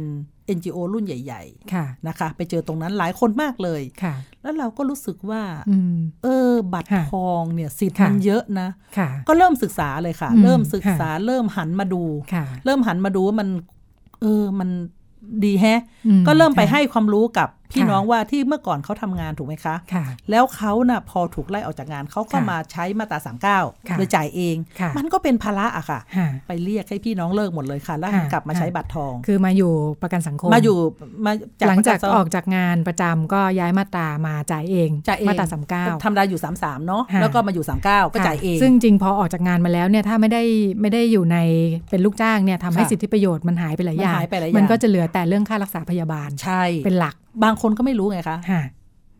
[0.57, 13.49] NGO รุ่นใหญ่ค่ะๆนะคะ ไปเจอตรงนั้นหลายคนมากเลยค่ะแล้วเราก็รู้สึกว่าอืมเออ บัตรค่ะทองเนี่ยสิทธิ์ค่ะมันเยอะนะค่ะก็เริ่มศึกษาเลยค่ะอืมเริ่มศึกษาค่ะเริ่มหันมาดูค่ะเริ่มหันมาดูว่ามัน
[14.21, 14.69] เออมัน
[15.43, 23.59] ดีแฮะอืก็เริ่มไปค่ะให้ความรู้กับ พี่ค่ะน้องว่าที่เมื่อก่อนเขาทำงานถูกไหมคะค่ะแล้วเขาน่ะพอถูกไล่ออกจากงานเขาก็ค่ะมาใช้มาตราสามเก้า
[23.89, 30.77] ค่ะโดยจ่ายเองค่ะมันก็เป็นภาระอะค่ะค่ะ ไปเรียกให้พี่น้องเลิกหมดเลยค่ะ แล้วค่ะกลับมาใช้บัตรทอง คือมาอยู่ประกันสังคม มาอยู่
[31.25, 31.31] มา
[31.67, 40.43] หลังจากประนสัออกจากงานประจำก็ย้ายมาตรามาจ่ายเองจ่ายเองมาตราสามเก้าทำได้อยู่สามสามเนาะค่ะแล้วก็มาอยู่สามเก้าก็จ่ายเอง ซึ่งจริงพอออกจากงานมาแล้วเนี่ยถ้าไม่ได้
[40.81, 41.37] ไม่ได้อยู่ใน
[41.89, 48.63] เป็นลูกจ้างเนี่ยทำให้ค่ะสิทธิประโยชน์มันหายไปหลายอย่างมันหายไปหลายอย่าง มันก็จะเหลือแต่เรื่องค่ารักษาพยาบาลใช่เป็นหลักบางคนก็ไม่รู้ไงคะค่ะ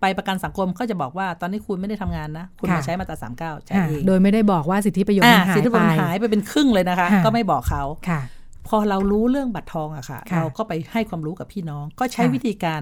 [0.01, 8.21] ไปประกันสังคมก็จะบอกว่าตอนนี้คุณไม่ได้ทำงานนะ คุณค่ะมาใช้มาตราสามเก้าจ่ายค่ะเองโดยไม่ได้บอกว่าสิทธิประโยชน์อ่ามันหาสิทยธิประไปโยชน์หายไปเป็นครึ่งเลยนะคะค่ะก็ไม่บอกเขาค่ะ
[8.67, 12.81] พอเรารู้เรื่องบัตรทองอะค่ะค่ะเราก็ไปให้ความรู้กับพี่น้อง ก็ใช้ค่ะวิธีการ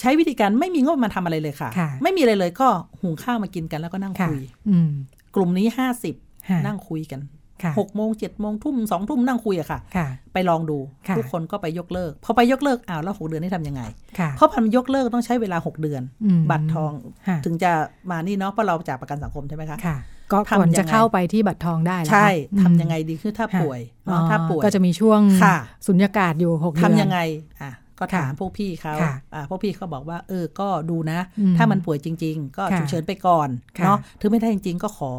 [0.00, 2.68] ใช้วิธีการไม่มีงบมาทำอะไรเลยค่ะค่ะ ไม่มีอะไรเลยก็
[3.00, 4.90] หุงข้าวมากินกันแล้วก็นั่งค่ะคุยอืม
[5.34, 6.14] กลุ่มนี้ห้าสิบ
[6.48, 7.41] ค่ะนั่งคุยกันค่ะ
[7.78, 13.82] หกโมงเจ็ดโมงทุ่มสองทุ่มนั่งคุยอะค่ะค่ะไปลองดูค่ะทุกคนก็ไปยกเลิก พอไปยกเลิกอ้าวแล้วหกเดือนนี่ทำยังไง
[14.18, 16.92] ค่ะเพราะพันยกเลิกต้องใช้เวลาหกเดือนอืมบัตรทอง
[17.28, 17.72] ค่ะถึงจะ
[18.10, 19.96] มานี่เนาะเพราะเราจากประกันสังคมใช่ไหมคะค่ะ
[20.32, 25.56] ก็ทำก่อนยังไงจะเข้าไปที่บัตรทองได้แล้วใช่อืมทำยังไงดีคือถ้าค่ะป่วยอ๋อเนาะถ้าป่วยก็จะมีช่วงค่ะ
[25.86, 27.18] สุญญากาศอยู่หกเดือนทำยังไง
[27.62, 28.94] อะ ก็ก็ถามพวกพี่เขา
[29.34, 31.18] อ่าพวกพี่เขาบอกว่า เออ ก็ดูนะ
[31.56, 33.48] ถ้ามันป่วยจริง ๆ ก็ฉุกเฉินไปก่อน
[33.84, 35.12] เนาะถึงไม่ได้จริง ๆ ก็ขอ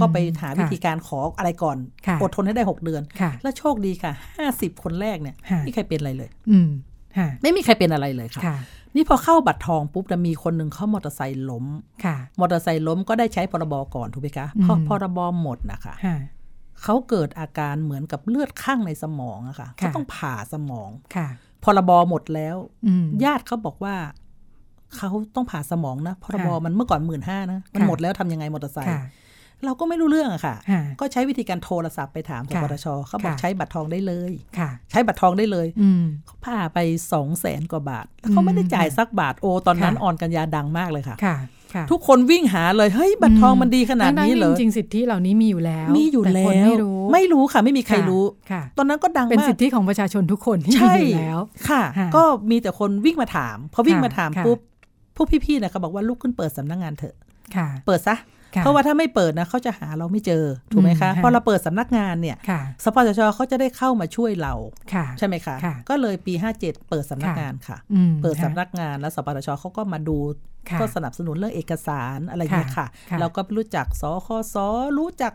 [0.00, 1.76] ก็ไปหาวิธีการขออะไรก่อน
[2.22, 3.02] อดทนให้ได้หกเดือน
[3.42, 6.58] แล้วโชคดีค่ะห้าสิบคนแรกเนี่ยไม่มีใครเป็นอะไรเลย อื
[7.42, 8.42] ไม่มีใครเป็นอะไรเลยค่ะ
[8.96, 11.64] นี่พอเข้าบัตรทองปุ๊บจะมีคนหนึ่งเขามอเตอร์ไซค์ล้ม
[12.40, 15.94] มอเตอร์ไซค์ล้มก็ได้ใช้พรบก่อนถูกไหมคะพอพรบหมดนะคะ
[16.82, 21.28] เขาเกิดอาการเหมือนกับเลือดข้างในสมองอะค่ะเขาต้องผ่าสมองค่ะ
[21.64, 22.56] พรบหมดแล้ว
[23.24, 23.94] ญาติเขาบอกว่า
[24.96, 28.98] เขาต้องผ่าสมองนะพรบมันเมื่อก่อนหมื่นห้านะมันหมดแล้วทำยังไงมอเตอร์ไซค์
[29.64, 30.56] เราก็ไม่รู้เรื่องอะค่ะ
[31.00, 34.32] ก็ใช้วิธีการโทรศัพท์ไปถามสปทชเขาบอกใช้บัตรทองได้เลย
[34.90, 35.66] ใช้บัตรทองได้เลย
[36.26, 36.78] เขาผ่าไป
[37.12, 41.16] สองแสนกว่าบาทแล้วเขาไม่ได้จ่ายสักบาทโอ ตอนนั้นอ่อนกันยาดังมากเลยค่ะ
[41.90, 48.24] ทุกคนวิ่งหาเลยเฮ้ยบัตรทองมันดีขนาดนี้เหรอจริงสิทธิเหล่านี้มีอยู่แล้ว มีอยู่แล้ว ไม่รู้ไม่รู้ค่ะ ไม่มีใครรู้
[48.78, 51.82] ตอนนั้นก็ดังมากเป็นสิทธิของประชาชนทุกคนที่มีอยู่แล้วค่ะ
[52.16, 54.58] ก็มีแต่คนวิ่งมาถามพอวิ่งมาถามปุ๊บ
[55.16, 57.14] พวกพี่ๆเนี่ยเขาบอกว่าลุกขึ้นเปิดสำนักงานเถอะ
[57.86, 58.16] เปิดซะ
[58.58, 62.36] เพราะว่าถ้าไม่เปิดนะเขาจะหาเราไม่เจอถูกไหมคะพอเราเปิดสำนักงานเนี่ย
[62.84, 64.54] สปสชเขาจะได้เข้ามาช่วยเรา
[65.18, 65.56] ใช่ไหมคะ
[65.88, 67.78] ก็เลยปี 57 เปิดสำนักงานค่ะ
[68.22, 70.18] เปิดสำนักงานแล้วสปสชเขาก็มาดู
[70.80, 72.86] ก็สนับสนุนเรื่องเอกสารอะไรอย่างเงี้ยค่ะ
[73.20, 74.56] เราก็รู้จักสคส
[74.98, 75.32] รู้จัก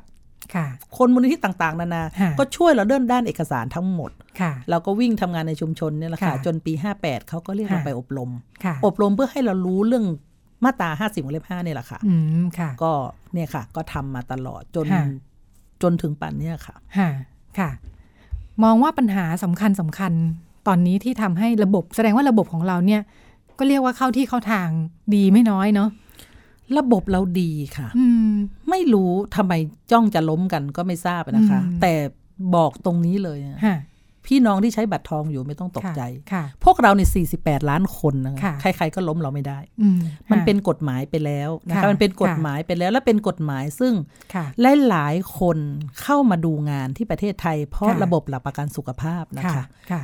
[0.97, 2.03] คนมูลนิธิต่าง ๆ นานา
[2.39, 4.11] ก็ช่วยเราเดินด้านเอกสารทั้งหมด
[4.69, 8.29] เราก็วิ่งทำงานในชุมชนเนี่ยแหละค่ะ จนปี 58 เขาก็เรียกเราไปอบรม
[8.85, 10.05] อบรมเพื่อให้เรารู้เรื่อง
[10.65, 12.91] มาตราห้าสิบวงเล็บห้าเนี่ยแหละค่ะอืมค่ะก็
[13.33, 14.85] เนี่ยค่ะ ก็ทำมาตลอดจน
[15.81, 17.09] จนถึงปัจเนี่ยค่ะค่ะ
[17.59, 17.69] ค่ะ
[18.63, 20.13] มองว่าปัญหาสำคัญสำคัญ
[20.67, 23.01] ตอนนี้ที่ทำให้ระบบแสดงว่าระบบของเราเนี่ย
[23.59, 24.69] ก็เรียกว่าเข้าที่เข้าทาง
[25.15, 25.89] ดีไม่น้อยเนาะ
[26.77, 27.87] ระบบเราดีค่ะ
[28.69, 29.53] ไม่รู้ทำไม
[29.91, 31.93] จ้องจะล้มกันก็ไม่ทราบนะคะ แต่
[32.55, 33.39] บอกตรงนี้เลย
[34.29, 36.01] พี่น้องที่ใช้บัตรทองอยู่ไม่ต้องตกใจ
[36.63, 37.01] พวกเราใน
[37.35, 39.59] 48 ล้านคนนะคะใครๆก็ล้มเราไม่ได้
[40.31, 43.93] มันเป็นกฎหมายไปแล้วนะคะมันเป็นกฎหมายไปแล้ว และเป็นกฎหมายซึ่ง
[44.61, 45.57] หลายหลายคน
[46.01, 49.63] เข้ามาดูงานที่ประเทศไทย เพราะระบบหลักประกันสุขภาพนะคะ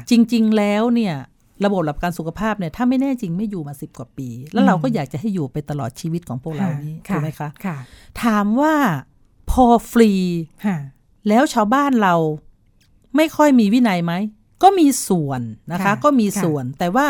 [0.10, 1.16] จริงๆแล้วเนี่ย
[1.66, 7.50] ระบบหลักประกันสุขภาพเนี่ยถ้าไม่แน่จริงไม่อยู่มาสิบกว่าปี แล้วเราก็อยากจะให้อยู่ไปตลอดชีวิตของพวกเรานี้ถูกไหมคะ
[8.24, 8.76] ถามว่า
[9.52, 10.12] พอฟรี
[11.28, 12.16] แล้วชาวบ้านเรา
[13.16, 14.14] ไม่ค่อยมีวินัยไหม
[14.64, 15.42] ก็มีส่วน
[15.74, 17.06] นะคะ ก็มีส่วน แต่ว่า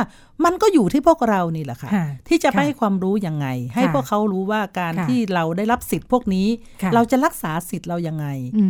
[0.45, 1.89] มันก็อยู่ที่พวกเรานี่แหละค่ะ
[2.28, 6.47] ที่จะให้ความรู้ยังไง ให้พวกเขารู้ว่าการที่เราได้รับสิทธิ์พวกนี้
[6.93, 8.28] เราจะรักษาสิทธิ์เรายังไง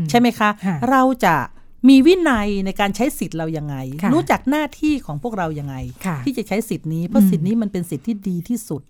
[0.09, 0.49] ใช่ไหมคะ
[0.91, 1.36] เราจะ
[1.89, 3.75] มีวินัยในการใช้สิทธิ์เรายังไง
[4.13, 5.75] รู้จักหน้าที่ของพวกเรายังไง
[6.25, 8.82] ที่จะใช้สิทธิ์นี้เพราะสิทธิ์นี้มันเป็นสิทธิ์ที่ดีที่สุด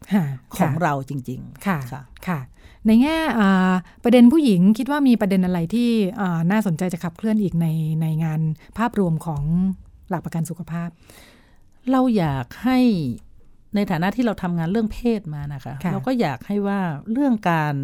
[0.55, 1.79] ของเราจริง ๆ ค่ะ
[2.27, 2.39] ค่ะ
[2.87, 3.17] ในแง่
[4.03, 5.89] ประเด็นผู้หญิงคิดว่ามีประเด็นอะไรที่
[6.51, 7.67] น่าสนใจจะขับเคลื่อนอีกใน
[8.01, 8.41] ในงาน
[8.77, 9.43] ภาพรวมของ
[10.09, 10.89] หลักประกันสุขภาพ
[11.91, 12.79] เราอยากให้
[13.75, 16.79] ในฐานะที่เราทำงานเรื่องเพศมานะคะคะเราก็อยากให้ว่า
[17.11, 17.75] เรื่องการ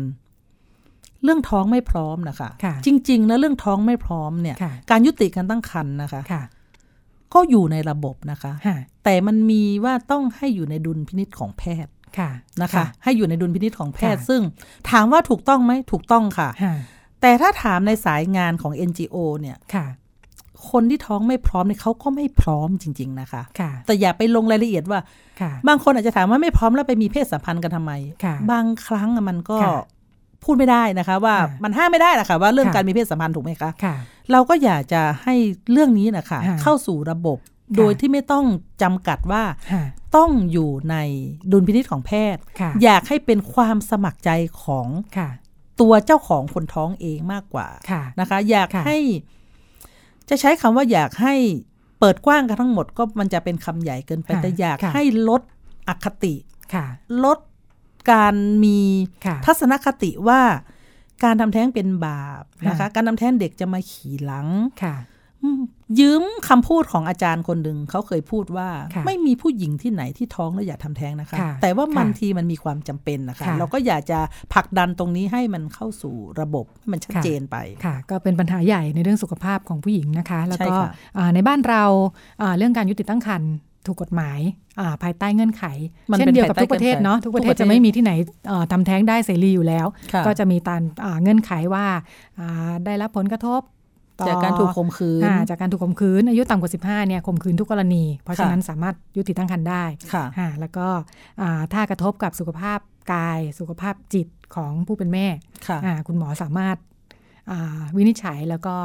[1.23, 4.55] เรื่องท้องไม่พร้อมนะคะคะจริงๆนะเรื่องท้องไม่พร้อมเนี่ย
[4.89, 6.43] การยุติการตั้งครรภ์นะคะคะ
[7.33, 8.53] ก็อยู่ในระบบนะคะ
[9.03, 11.91] แต่มันมีว่าต้องให้อยู่ในดุลพินิษของแพทย์
[12.61, 14.41] นะคะ ให้อยู่ในดุลพินิษของแพทย์ ซึ่ง
[14.89, 16.49] ถามว่าถูกต้องไหมถูกต้องค่ะ
[17.21, 19.57] แต่ถ้าถามในสายงานของ NGO เนี่ย
[20.71, 23.43] คนที่ท้องไม่พร้อมเนี่ยเขาก็ไม่พร้อมจริง ๆ นะคะ
[23.85, 24.99] แต่อย่าไปลงรายละเอียดว่า
[25.67, 27.91] บางคนอาจจะถามว่าไม่พร้อมแล้วไปมีเพศสัมพันธ์กันทำไม
[28.51, 29.57] บางครั้งมันก็
[30.43, 33.71] พูดไม่ได้นะคะ ว่ามันห้ามไม่ได้นะคะ ว่าเรื่องการมีเพศสัมพันธ์ถูกไหมคะ
[34.31, 35.35] เราก็อยากจะให้
[35.71, 37.37] เรื่องนี้นะคะเข้าสู่ระบบ
[37.77, 38.45] โดยที่ไม่ต้อง
[38.81, 39.43] จำกัดว่า
[40.15, 40.95] ต้องอยู่ใน
[41.51, 42.41] ดุลพินิษของแพทย์
[42.83, 44.29] อยากให้เป็นความสมัครใจ
[44.63, 44.87] ของ
[45.81, 47.67] ตัวเจ้าของคนท้องเองมากกว่า
[48.19, 48.97] นะคะ อยากให้
[50.29, 51.35] จะใช้คำว่าอยากให้
[51.99, 55.41] เปิดกว้างกันทั้งหมดก็มันจะเป็นคำใหญ่เกินไปแต่อยากให้ลด
[55.87, 56.35] อคติ
[57.23, 57.37] ลด
[58.11, 58.33] การ
[58.63, 58.79] มี
[59.45, 60.41] ทัศนคติว่า
[61.23, 64.47] การทำแท้งเป็นบาปนะคะ การทำแท้งเด็กจะมาขี่หลัง
[65.99, 68.69] ยืมคำพูดของอาจารย์คนหนึ่งเขาเคยพูดว่า
[69.05, 74.19] ไม่มีผู้หญิงที่ไหนที่ท้องแล้วอยากทำแท้งนะคะ แต่ว่าบางทีมันมีความจำเป็นนะคะ เราก็อยากจะ
[74.53, 80.75] ผลักดันตรงนี้ให้มันเข้าสู่ระบบให้มันชัดเจนไปค่ะ ก็เป็นปัญหาใหญ่ในเรื่องสุขภาพของผู้หญิงนะคะ แล้วก็
[81.33, 81.83] ในบ้านเรา
[82.57, 83.51] เรื่องการยุติตั้งครรภ์
[83.87, 84.39] ถูกกฎหมาย
[85.03, 85.63] ภายใต้เงื่อนไข
[86.17, 88.11] เช่นเดียวกับทุกประเทศเนาะทุกประเทศจะไม่มีที่ไหน
[88.71, 89.85] ทำแท้งได้เสรีอยู่แล้ว
[90.25, 90.81] ก็จะมีตาม
[91.21, 91.85] เงื่อนไขว่า
[92.85, 93.61] ได้รับผลกระทบ
[94.27, 99.83] จากการถูกข่มขืนจากการถูกข่มขืน อายุต่ำกว่า 15เนี่ยข่มขืนทุกกรณี เพราะฉะนั้นสามารถยุติตั้งครรภ์ได้
[100.37, 100.87] ค่ะแล้วก็
[101.73, 102.79] ถ้ากระทบกับสุขภาพ
[103.13, 105.27] กาย สุขภาพจิตของผู้เป็นแม่
[105.67, 106.77] ค่ะคุณหมอสามารถ
[107.97, 108.75] วินิจฉัยแล้วก็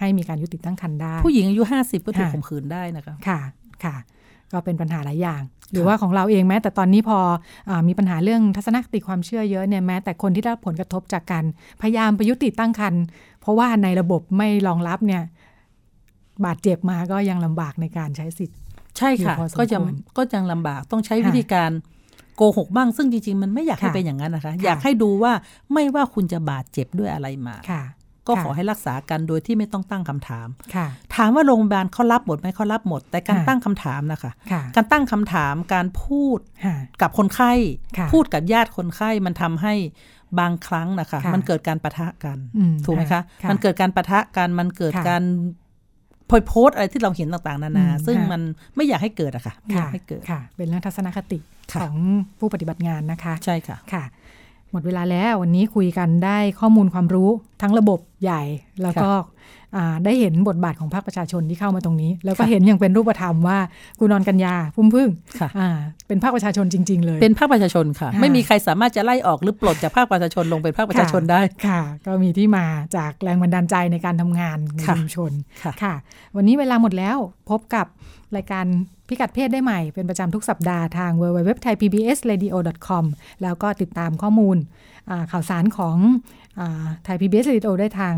[0.00, 3.40] ให้มีการยุติตั้งครรภ์ได้ ผู้หญิงอายุ 50 ก็ถูกข่มขืนได้นะคะค่ะ
[3.84, 3.96] ค่ะ
[4.52, 7.18] ก็เป็นปัญหาหลายอย่าง หรือว่าของเราเองแม้ แต่ตอนนี้พอ
[7.70, 11.44] อมีปัญหาเรื่องทัศนคติความเชื่อเยอะเนี่ยแม้แต่คนที่ได้ผลกระทบจากการ
[11.80, 13.02] พยายามประยุติตั้งครรภ์
[13.40, 15.22] เพราะว่าในระบบไม่รองรับเนี่ย
[16.44, 18.58] บาดเจ็บมาก็ยังลำบากในการใช้สิทธิ์
[18.98, 19.82] ใช่ค่ะ ก็ยัง
[20.16, 21.70] ก็ยังลำบากต้องใช้วิธีการ
[22.36, 25.32] โกหกบ้างซึ่งจริง ๆ มันไม่อยากให้เป็นอย่างนั้นนะคะ อยากให้ดูว่า
[25.72, 27.56] ไม่ว่าคุณจะบาดเจ็บด้วยอะไรมา
[28.28, 30.48] ก็ขอให้รักษากันโดยที่ไม่ต้องตั้งคำถาม
[31.14, 34.32] ถามว่าโรงพยาบาลเขารับหมดไหมเขารับหมด แต่การตั้งคำถามนะคะ
[34.76, 36.38] การตั้งคำถามการพูด
[37.02, 37.52] กับคนไข้
[38.12, 39.74] พูดกับญาติคนไข้มันทำให้
[40.40, 42.38] บางครั้งนะคะ มันเกิดการประทะกัน
[42.84, 45.22] ถูกไหมคะ มันเกิดการประทะกันมันเกิดการ
[46.30, 48.40] พอยโพสอะไรที่เราเห็นต่างๆ นานา ซึ่งมัน
[48.76, 51.38] ไม่อยากให้เกิดอะค่ะไม่อยากให้เกิดค่ะเป็นเรื่องทัศนคติ
[51.80, 51.94] ของ
[52.38, 54.04] ผู้ปฏิบัติงานนะคะ ใช่ค่ะค่ะ
[54.72, 57.30] หมดเวลาแล้ววันนี้คุยกันได้ข้อมูลความรู้
[57.62, 58.42] ทั้งระบบใหญ่
[58.82, 59.10] แล้วก็
[60.04, 63.58] ได้เห็นบทบาทของภาคประชาชนที่เข้ามาตรงนี้ แล้วก็เห็นอย่างเป็นรูปธรรมว่า
[63.98, 65.08] กูนอนกัญญาพุ่มพึ่ง
[66.08, 72.64] เป็นภาคประชาชนจริง ๆ เลย เป็นภาคประชาชนค่ะ ไม่มีใครสามารถจะไล่ออกหรือปลดจากภาคประชาชนลงเป็นภาคประชาชนได้ค่ะ ก็มีที่มา
[72.96, 75.32] จากแรงบันดาลใจในการทำงานในชุมชน
[75.82, 75.94] ค่ะ
[76.36, 77.16] วันนี้เวลาหมดแล้ว
[77.50, 77.86] พบกับ
[78.36, 78.66] รายการ
[79.12, 83.04] พิกัดเพศได้ใหม่เป็นประจำทุกสัปดาห์ทาง www.thaipbsradio.com
[83.42, 84.56] แล้วก็ติดตามข้อมูล
[85.32, 85.96] ข่าวสารของ
[87.04, 88.14] ไทย PBS Radio ได้ทาง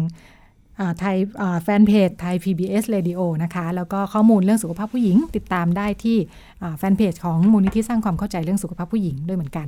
[0.99, 1.17] ไทย
[1.63, 6.17] แฟนเพจไทย PBS Radio นะคะ แล้วก็ข้อมูลเรื่องสุขภาพผู้หญิง ติดตามได้ที่
[6.79, 9.67] แฟนเพจของมูลนิธิสร้างความเข้าใจเรื่องสุขภาพผู้หญิงด้วยเหมือนกัน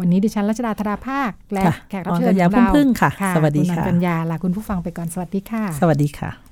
[0.00, 6.51] วันนี้ดิฉันรัชดาธราภาค และแขกรับเชิญของเราพึ่งค่ะ สวัสดีค่ะคุณกัญญาลาคุณผู้ฟังไปก่อน สวัสดีค่ะ สวัสดีค่ะติด